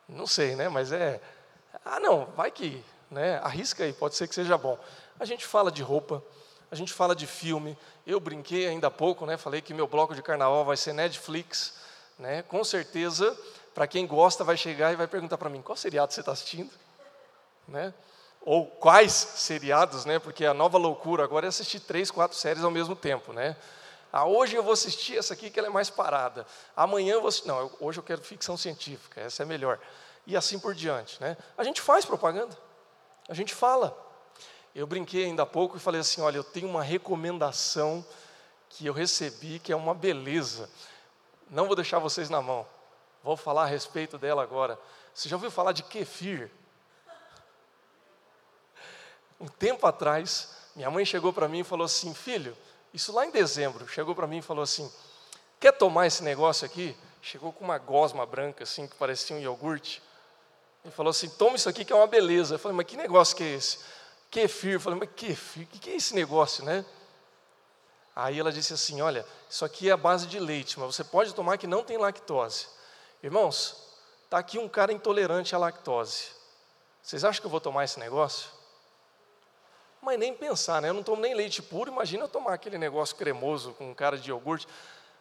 não 0.07 0.27
sei, 0.27 0.55
né? 0.55 0.69
Mas 0.69 0.91
é. 0.91 1.21
Ah, 1.85 1.99
não, 1.99 2.25
vai 2.35 2.51
que, 2.51 2.83
né? 3.09 3.37
Arrisca 3.39 3.83
aí, 3.83 3.93
pode 3.93 4.15
ser 4.15 4.27
que 4.27 4.35
seja 4.35 4.57
bom. 4.57 4.77
A 5.19 5.25
gente 5.25 5.45
fala 5.45 5.71
de 5.71 5.81
roupa, 5.81 6.23
a 6.71 6.75
gente 6.75 6.93
fala 6.93 7.15
de 7.15 7.27
filme. 7.27 7.77
Eu 8.05 8.19
brinquei 8.19 8.67
ainda 8.67 8.87
há 8.87 8.91
pouco, 8.91 9.25
né? 9.25 9.37
Falei 9.37 9.61
que 9.61 9.73
meu 9.73 9.87
bloco 9.87 10.15
de 10.15 10.21
carnaval 10.21 10.65
vai 10.65 10.77
ser 10.77 10.93
Netflix, 10.93 11.75
né? 12.17 12.41
Com 12.43 12.63
certeza, 12.63 13.37
para 13.73 13.87
quem 13.87 14.05
gosta, 14.07 14.43
vai 14.43 14.57
chegar 14.57 14.91
e 14.91 14.95
vai 14.95 15.07
perguntar 15.07 15.37
para 15.37 15.49
mim: 15.49 15.61
qual 15.61 15.75
seriado 15.75 16.13
você 16.13 16.19
está 16.19 16.31
assistindo? 16.31 16.71
Né? 17.67 17.93
Ou 18.41 18.65
quais 18.65 19.11
seriados, 19.13 20.05
né? 20.05 20.19
Porque 20.19 20.45
a 20.45 20.53
nova 20.53 20.77
loucura 20.77 21.23
agora 21.23 21.45
é 21.45 21.49
assistir 21.49 21.79
três, 21.79 22.09
quatro 22.09 22.37
séries 22.37 22.63
ao 22.63 22.71
mesmo 22.71 22.95
tempo, 22.95 23.33
né? 23.33 23.55
Ah, 24.11 24.25
hoje 24.25 24.55
eu 24.55 24.63
vou 24.63 24.73
assistir 24.73 25.17
essa 25.17 25.33
aqui 25.33 25.49
que 25.49 25.59
ela 25.59 25.67
é 25.67 25.71
mais 25.71 25.89
parada. 25.89 26.45
Amanhã 26.75 27.13
eu 27.13 27.21
vou 27.21 27.27
assistir. 27.27 27.47
Não, 27.47 27.69
hoje 27.79 27.99
eu 27.99 28.03
quero 28.03 28.21
ficção 28.21 28.57
científica, 28.57 29.21
essa 29.21 29.43
é 29.43 29.45
melhor. 29.45 29.79
E 30.25 30.35
assim 30.35 30.57
por 30.59 30.73
diante, 30.73 31.21
né? 31.21 31.37
A 31.57 31.63
gente 31.63 31.81
faz 31.81 32.05
propaganda, 32.05 32.57
a 33.27 33.33
gente 33.33 33.53
fala. 33.53 34.05
Eu 34.73 34.87
brinquei 34.87 35.25
ainda 35.25 35.43
há 35.43 35.45
pouco 35.45 35.77
e 35.77 35.79
falei 35.79 36.01
assim: 36.01 36.21
olha, 36.21 36.37
eu 36.37 36.43
tenho 36.43 36.67
uma 36.67 36.83
recomendação 36.83 38.05
que 38.69 38.85
eu 38.85 38.93
recebi 38.93 39.59
que 39.59 39.71
é 39.71 39.75
uma 39.75 39.93
beleza. 39.93 40.69
Não 41.49 41.65
vou 41.65 41.75
deixar 41.75 41.99
vocês 41.99 42.29
na 42.29 42.41
mão. 42.41 42.65
Vou 43.23 43.35
falar 43.35 43.63
a 43.63 43.67
respeito 43.67 44.17
dela 44.17 44.41
agora. 44.41 44.79
Você 45.13 45.27
já 45.27 45.35
ouviu 45.35 45.51
falar 45.51 45.71
de 45.71 45.83
kefir? 45.83 46.51
Um 49.39 49.47
tempo 49.47 49.87
atrás, 49.87 50.49
minha 50.75 50.89
mãe 50.91 51.05
chegou 51.05 51.31
para 51.31 51.47
mim 51.47 51.59
e 51.59 51.63
falou 51.63 51.85
assim: 51.85 52.13
Filho, 52.13 52.55
isso 52.93 53.11
lá 53.11 53.25
em 53.25 53.31
dezembro, 53.31 53.87
chegou 53.87 54.13
para 54.13 54.27
mim 54.27 54.39
e 54.39 54.41
falou 54.41 54.63
assim: 54.63 54.91
Quer 55.59 55.73
tomar 55.73 56.07
esse 56.07 56.23
negócio 56.23 56.65
aqui? 56.65 56.95
Chegou 57.21 57.51
com 57.51 57.63
uma 57.63 57.77
gosma 57.77 58.25
branca, 58.25 58.63
assim, 58.63 58.87
que 58.87 58.95
parecia 58.95 59.35
um 59.35 59.39
iogurte. 59.39 60.01
Ele 60.83 60.93
falou 60.93 61.11
assim: 61.11 61.29
Toma 61.29 61.55
isso 61.55 61.69
aqui 61.69 61.83
que 61.85 61.93
é 61.93 61.95
uma 61.95 62.07
beleza. 62.07 62.55
Eu 62.55 62.59
falei: 62.59 62.75
Mas 62.75 62.85
que 62.85 62.97
negócio 62.97 63.35
que 63.35 63.43
é 63.43 63.55
esse? 63.55 63.79
Kefir. 64.31 64.73
Eu 64.73 64.79
falei: 64.79 64.99
Mas 64.99 65.09
kefir? 65.15 65.63
O 65.63 65.67
que 65.67 65.89
é 65.89 65.95
esse 65.95 66.13
negócio, 66.13 66.63
né? 66.63 66.85
Aí 68.15 68.39
ela 68.39 68.51
disse 68.51 68.73
assim: 68.73 69.01
Olha, 69.01 69.25
isso 69.49 69.63
aqui 69.63 69.89
é 69.89 69.91
a 69.91 69.97
base 69.97 70.27
de 70.27 70.39
leite, 70.39 70.79
mas 70.79 70.95
você 70.95 71.03
pode 71.03 71.33
tomar 71.33 71.57
que 71.57 71.67
não 71.67 71.83
tem 71.83 71.97
lactose. 71.97 72.67
Irmãos, 73.21 73.75
está 74.25 74.37
aqui 74.37 74.57
um 74.57 74.67
cara 74.67 74.93
intolerante 74.93 75.53
à 75.55 75.57
lactose. 75.57 76.27
Vocês 77.01 77.23
acham 77.23 77.41
que 77.41 77.47
eu 77.47 77.51
vou 77.51 77.61
tomar 77.61 77.83
esse 77.83 77.99
negócio? 77.99 78.58
Mas 80.01 80.17
nem 80.17 80.33
pensar, 80.33 80.81
né? 80.81 80.89
Eu 80.89 80.93
não 80.93 81.03
tomo 81.03 81.21
nem 81.21 81.33
leite 81.33 81.61
puro, 81.61 81.91
imagina 81.91 82.23
eu 82.23 82.27
tomar 82.27 82.53
aquele 82.53 82.77
negócio 82.77 83.15
cremoso 83.15 83.73
com 83.73 83.93
cara 83.93 84.17
de 84.17 84.29
iogurte. 84.29 84.67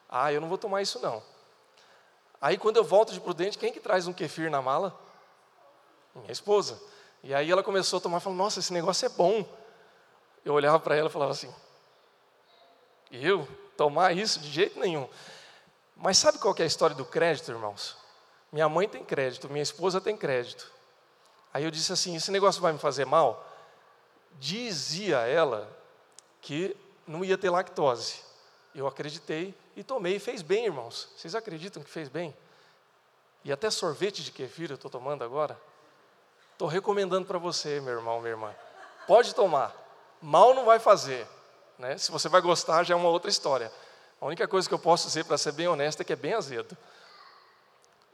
Ah, 0.09 0.33
eu 0.33 0.41
não 0.41 0.49
vou 0.49 0.59
tomar 0.59 0.83
isso 0.83 1.01
não. 1.01 1.23
Aí 2.41 2.57
quando 2.57 2.77
eu 2.77 2.85
volto 2.85 3.13
de 3.13 3.21
Prudente, 3.21 3.59
quem 3.59 3.73
que 3.73 3.81
traz 3.81 4.07
um 4.07 4.13
kefir 4.13 4.51
na 4.51 4.63
mala? 4.63 4.99
Minha 6.15 6.33
esposa. 6.33 6.81
E 7.23 7.35
aí 7.35 7.51
ela 7.51 7.63
começou 7.63 7.99
a 7.99 8.01
tomar 8.01 8.21
falou, 8.21 8.39
nossa, 8.39 8.61
esse 8.61 8.73
negócio 8.73 9.07
é 9.07 9.09
bom. 9.09 9.45
Eu 10.45 10.55
olhava 10.55 10.79
para 10.79 10.95
ela 10.95 11.09
e 11.09 11.13
falava 11.13 11.33
assim, 11.33 11.53
eu 13.11 13.47
tomar 13.77 14.17
isso 14.17 14.39
de 14.41 14.49
jeito 14.49 14.79
nenhum. 14.79 15.09
Mas 15.97 16.19
sabe 16.19 16.39
qual 16.39 16.55
é 16.59 16.63
a 16.63 16.67
história 16.67 16.95
do 16.95 17.05
crédito, 17.05 17.51
irmãos? 17.51 17.97
Minha 18.53 18.69
mãe 18.69 18.89
tem 18.89 19.05
crédito, 19.05 19.49
minha 19.49 19.63
esposa 19.63 20.01
tem 20.01 20.17
crédito. 20.17 20.71
Aí 21.53 21.65
eu 21.65 21.71
disse 21.71 21.93
assim: 21.93 22.15
esse 22.15 22.31
negócio 22.31 22.63
vai 22.63 22.73
me 22.73 22.79
fazer 22.79 23.05
mal? 23.05 23.45
Dizia 24.39 25.19
ela 25.19 25.69
que 26.41 26.77
não 27.07 27.25
ia 27.25 27.37
ter 27.37 27.51
lactose. 27.51 28.21
Eu 28.75 28.87
acreditei 28.87 29.55
e 29.75 29.83
tomei 29.83 30.17
e 30.17 30.21
fez 30.21 30.43
bem, 30.43 30.67
irmãos. 30.67 31.09
Vocês 31.17 31.35
acreditam 31.35 31.83
que 31.83 31.91
fez 31.91 32.09
bem? 32.09 32.35
E 33.45 33.53
até 33.53 33.71
sorvete 33.71 34.23
de 34.23 34.31
kefir 34.31 34.71
eu 34.71 34.77
estou 34.77 34.91
tomando 34.91 35.25
agora. 35.25 35.59
Estou 36.53 36.69
recomendando 36.69 37.27
para 37.27 37.39
você, 37.39 37.81
meu 37.81 37.95
irmão, 37.95 38.21
minha 38.21 38.33
irmã. 38.33 38.55
Pode 39.07 39.35
tomar. 39.35 39.75
Mal 40.21 40.55
não 40.55 40.65
vai 40.65 40.79
fazer. 40.79 41.27
Né? 41.79 41.97
Se 41.97 42.11
você 42.11 42.29
vai 42.29 42.41
gostar, 42.41 42.85
já 42.85 42.95
é 42.95 42.97
uma 42.97 43.09
outra 43.09 43.31
história. 43.31 43.73
A 44.21 44.27
única 44.27 44.47
coisa 44.49 44.69
que 44.69 44.75
eu 44.75 44.79
posso 44.79 45.07
dizer, 45.07 45.25
para 45.25 45.39
ser 45.39 45.53
bem 45.53 45.69
honesto, 45.69 46.01
é 46.01 46.05
que 46.05 46.13
é 46.13 46.17
bem 46.17 46.35
azedo. 46.35 46.77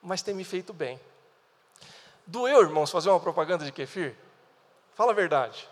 Mas 0.03 0.23
tem 0.23 0.35
me 0.35 0.45
feito 0.45 0.73
bem. 0.73 1.01
Doeu, 2.27 2.61
irmãos, 2.61 2.91
fazer 2.91 3.09
uma 3.09 3.21
propaganda 3.21 3.65
de 3.65 3.73
kefir? 3.73 4.15
Fala 4.95 5.13
a 5.13 5.15
verdade. 5.15 5.69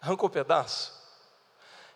Arrancou 0.00 0.30
pedaço? 0.30 0.98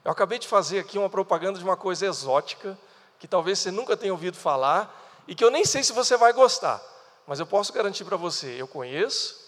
Eu 0.05 0.11
acabei 0.11 0.39
de 0.39 0.47
fazer 0.47 0.81
aqui 0.81 0.99
uma 0.99 1.09
propaganda 1.09 1.59
de 1.59 1.65
uma 1.65 1.77
coisa 1.77 2.07
exótica, 2.07 2.79
que 3.19 3.27
talvez 3.27 3.59
você 3.59 3.71
nunca 3.71 3.97
tenha 3.97 4.13
ouvido 4.13 4.37
falar, 4.37 5.03
e 5.27 5.35
que 5.35 5.43
eu 5.43 5.51
nem 5.51 5.65
sei 5.65 5.83
se 5.83 5.93
você 5.93 6.17
vai 6.17 6.33
gostar, 6.33 6.83
mas 7.27 7.41
eu 7.41 7.47
posso 7.47 7.73
garantir 7.73 8.05
para 8.05 8.17
você: 8.17 8.61
eu 8.61 8.69
conheço, 8.69 9.41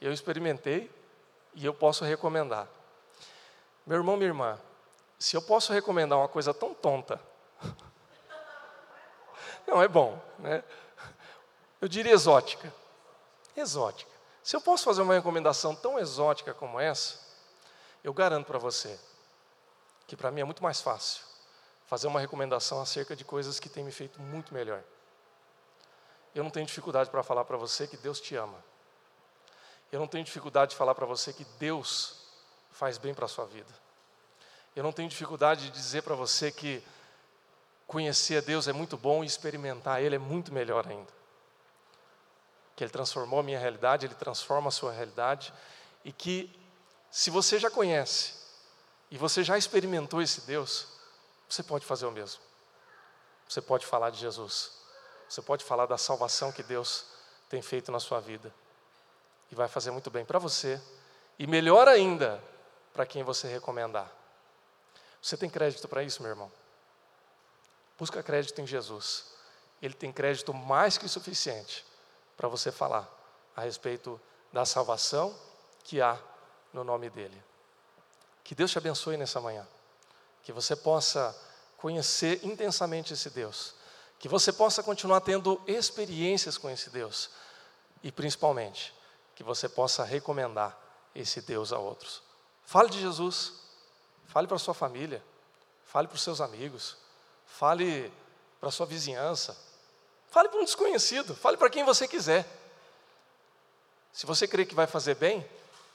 eu 0.00 0.12
experimentei, 0.12 0.90
e 1.54 1.64
eu 1.64 1.72
posso 1.72 2.04
recomendar. 2.04 2.66
Meu 3.86 3.98
irmão, 3.98 4.16
minha 4.16 4.28
irmã, 4.28 4.58
se 5.18 5.36
eu 5.36 5.42
posso 5.42 5.72
recomendar 5.72 6.18
uma 6.18 6.28
coisa 6.28 6.52
tão 6.52 6.74
tonta, 6.74 7.20
não 9.66 9.80
é 9.80 9.86
bom, 9.86 10.20
né? 10.38 10.64
Eu 11.80 11.88
diria 11.88 12.12
exótica. 12.12 12.72
Exótica. 13.56 14.10
Se 14.42 14.56
eu 14.56 14.60
posso 14.60 14.84
fazer 14.84 15.02
uma 15.02 15.14
recomendação 15.14 15.74
tão 15.74 15.98
exótica 15.98 16.52
como 16.52 16.80
essa, 16.80 17.18
eu 18.02 18.12
garanto 18.12 18.46
para 18.46 18.58
você 18.58 18.98
que 20.06 20.16
para 20.16 20.30
mim 20.30 20.40
é 20.40 20.44
muito 20.44 20.62
mais 20.62 20.80
fácil 20.80 21.22
fazer 21.86 22.06
uma 22.06 22.20
recomendação 22.20 22.80
acerca 22.80 23.16
de 23.16 23.24
coisas 23.24 23.58
que 23.58 23.68
têm 23.68 23.84
me 23.84 23.92
feito 23.92 24.20
muito 24.20 24.54
melhor. 24.54 24.82
Eu 26.34 26.44
não 26.44 26.50
tenho 26.50 26.66
dificuldade 26.66 27.10
para 27.10 27.22
falar 27.22 27.44
para 27.44 27.56
você 27.56 27.86
que 27.86 27.96
Deus 27.96 28.20
te 28.20 28.36
ama. 28.36 28.62
Eu 29.90 29.98
não 29.98 30.06
tenho 30.06 30.24
dificuldade 30.24 30.70
de 30.70 30.76
falar 30.76 30.94
para 30.94 31.04
você 31.04 31.32
que 31.32 31.44
Deus 31.58 32.20
faz 32.70 32.96
bem 32.96 33.12
para 33.12 33.24
a 33.24 33.28
sua 33.28 33.44
vida. 33.44 33.72
Eu 34.74 34.84
não 34.84 34.92
tenho 34.92 35.08
dificuldade 35.08 35.64
de 35.64 35.70
dizer 35.70 36.02
para 36.02 36.14
você 36.14 36.52
que 36.52 36.82
conhecer 37.88 38.36
a 38.36 38.40
Deus 38.40 38.68
é 38.68 38.72
muito 38.72 38.96
bom 38.96 39.24
e 39.24 39.26
experimentar 39.26 40.00
Ele 40.00 40.14
é 40.14 40.18
muito 40.18 40.54
melhor 40.54 40.86
ainda. 40.86 41.12
Que 42.76 42.84
Ele 42.84 42.90
transformou 42.92 43.40
a 43.40 43.42
minha 43.42 43.58
realidade, 43.58 44.06
Ele 44.06 44.14
transforma 44.14 44.68
a 44.68 44.70
sua 44.70 44.92
realidade, 44.92 45.52
e 46.04 46.12
que 46.12 46.56
se 47.10 47.30
você 47.30 47.58
já 47.58 47.70
conhece 47.70 48.34
e 49.10 49.18
você 49.18 49.42
já 49.42 49.58
experimentou 49.58 50.22
esse 50.22 50.42
Deus, 50.42 50.86
você 51.48 51.62
pode 51.62 51.84
fazer 51.84 52.06
o 52.06 52.12
mesmo. 52.12 52.40
Você 53.48 53.60
pode 53.60 53.84
falar 53.84 54.10
de 54.10 54.18
Jesus. 54.18 54.72
Você 55.28 55.42
pode 55.42 55.64
falar 55.64 55.86
da 55.86 55.98
salvação 55.98 56.52
que 56.52 56.62
Deus 56.62 57.06
tem 57.48 57.60
feito 57.60 57.90
na 57.90 57.98
sua 57.98 58.20
vida. 58.20 58.54
E 59.50 59.54
vai 59.56 59.66
fazer 59.66 59.90
muito 59.90 60.10
bem 60.10 60.24
para 60.24 60.38
você. 60.38 60.80
E 61.36 61.46
melhor 61.46 61.88
ainda, 61.88 62.42
para 62.92 63.04
quem 63.04 63.24
você 63.24 63.48
recomendar. 63.48 64.10
Você 65.20 65.36
tem 65.36 65.50
crédito 65.50 65.88
para 65.88 66.04
isso, 66.04 66.22
meu 66.22 66.30
irmão? 66.30 66.50
Busca 67.98 68.22
crédito 68.22 68.60
em 68.60 68.66
Jesus. 68.66 69.26
Ele 69.82 69.94
tem 69.94 70.12
crédito 70.12 70.54
mais 70.54 70.96
que 70.96 71.08
suficiente 71.08 71.84
para 72.36 72.48
você 72.48 72.70
falar 72.70 73.08
a 73.56 73.62
respeito 73.62 74.20
da 74.52 74.64
salvação 74.64 75.36
que 75.82 76.00
há 76.00 76.16
no 76.72 76.84
nome 76.84 77.10
dele. 77.10 77.42
Que 78.44 78.54
Deus 78.54 78.70
te 78.70 78.78
abençoe 78.78 79.16
nessa 79.16 79.40
manhã. 79.40 79.66
Que 80.42 80.52
você 80.52 80.74
possa 80.74 81.36
conhecer 81.76 82.44
intensamente 82.44 83.12
esse 83.12 83.30
Deus. 83.30 83.74
Que 84.18 84.28
você 84.28 84.52
possa 84.52 84.82
continuar 84.82 85.20
tendo 85.20 85.60
experiências 85.66 86.58
com 86.58 86.68
esse 86.68 86.90
Deus. 86.90 87.30
E 88.02 88.10
principalmente, 88.10 88.94
que 89.34 89.42
você 89.42 89.68
possa 89.68 90.04
recomendar 90.04 90.78
esse 91.14 91.40
Deus 91.40 91.72
a 91.72 91.78
outros. 91.78 92.22
Fale 92.64 92.90
de 92.90 93.00
Jesus. 93.00 93.60
Fale 94.30 94.46
para 94.46 94.58
sua 94.58 94.72
família, 94.72 95.20
fale 95.82 96.06
para 96.06 96.14
os 96.14 96.22
seus 96.22 96.40
amigos, 96.40 96.96
fale 97.44 98.12
para 98.60 98.70
sua 98.70 98.86
vizinhança, 98.86 99.58
fale 100.28 100.48
para 100.48 100.60
um 100.60 100.64
desconhecido, 100.64 101.34
fale 101.34 101.56
para 101.56 101.68
quem 101.68 101.82
você 101.82 102.06
quiser. 102.06 102.46
Se 104.12 104.26
você 104.26 104.46
crê 104.46 104.64
que 104.64 104.74
vai 104.74 104.86
fazer 104.86 105.16
bem, 105.16 105.44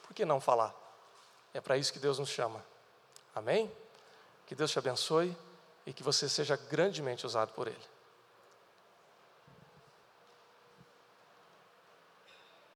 por 0.05 0.13
que 0.13 0.23
não 0.23 0.39
falar? 0.39 0.73
É 1.53 1.59
para 1.59 1.77
isso 1.77 1.91
que 1.91 1.99
Deus 1.99 2.19
nos 2.19 2.29
chama. 2.29 2.63
Amém? 3.33 3.71
Que 4.45 4.53
Deus 4.53 4.71
te 4.71 4.77
abençoe 4.77 5.35
e 5.85 5.91
que 5.91 6.03
você 6.03 6.29
seja 6.29 6.55
grandemente 6.55 7.25
usado 7.25 7.51
por 7.53 7.67
Ele. 7.67 7.94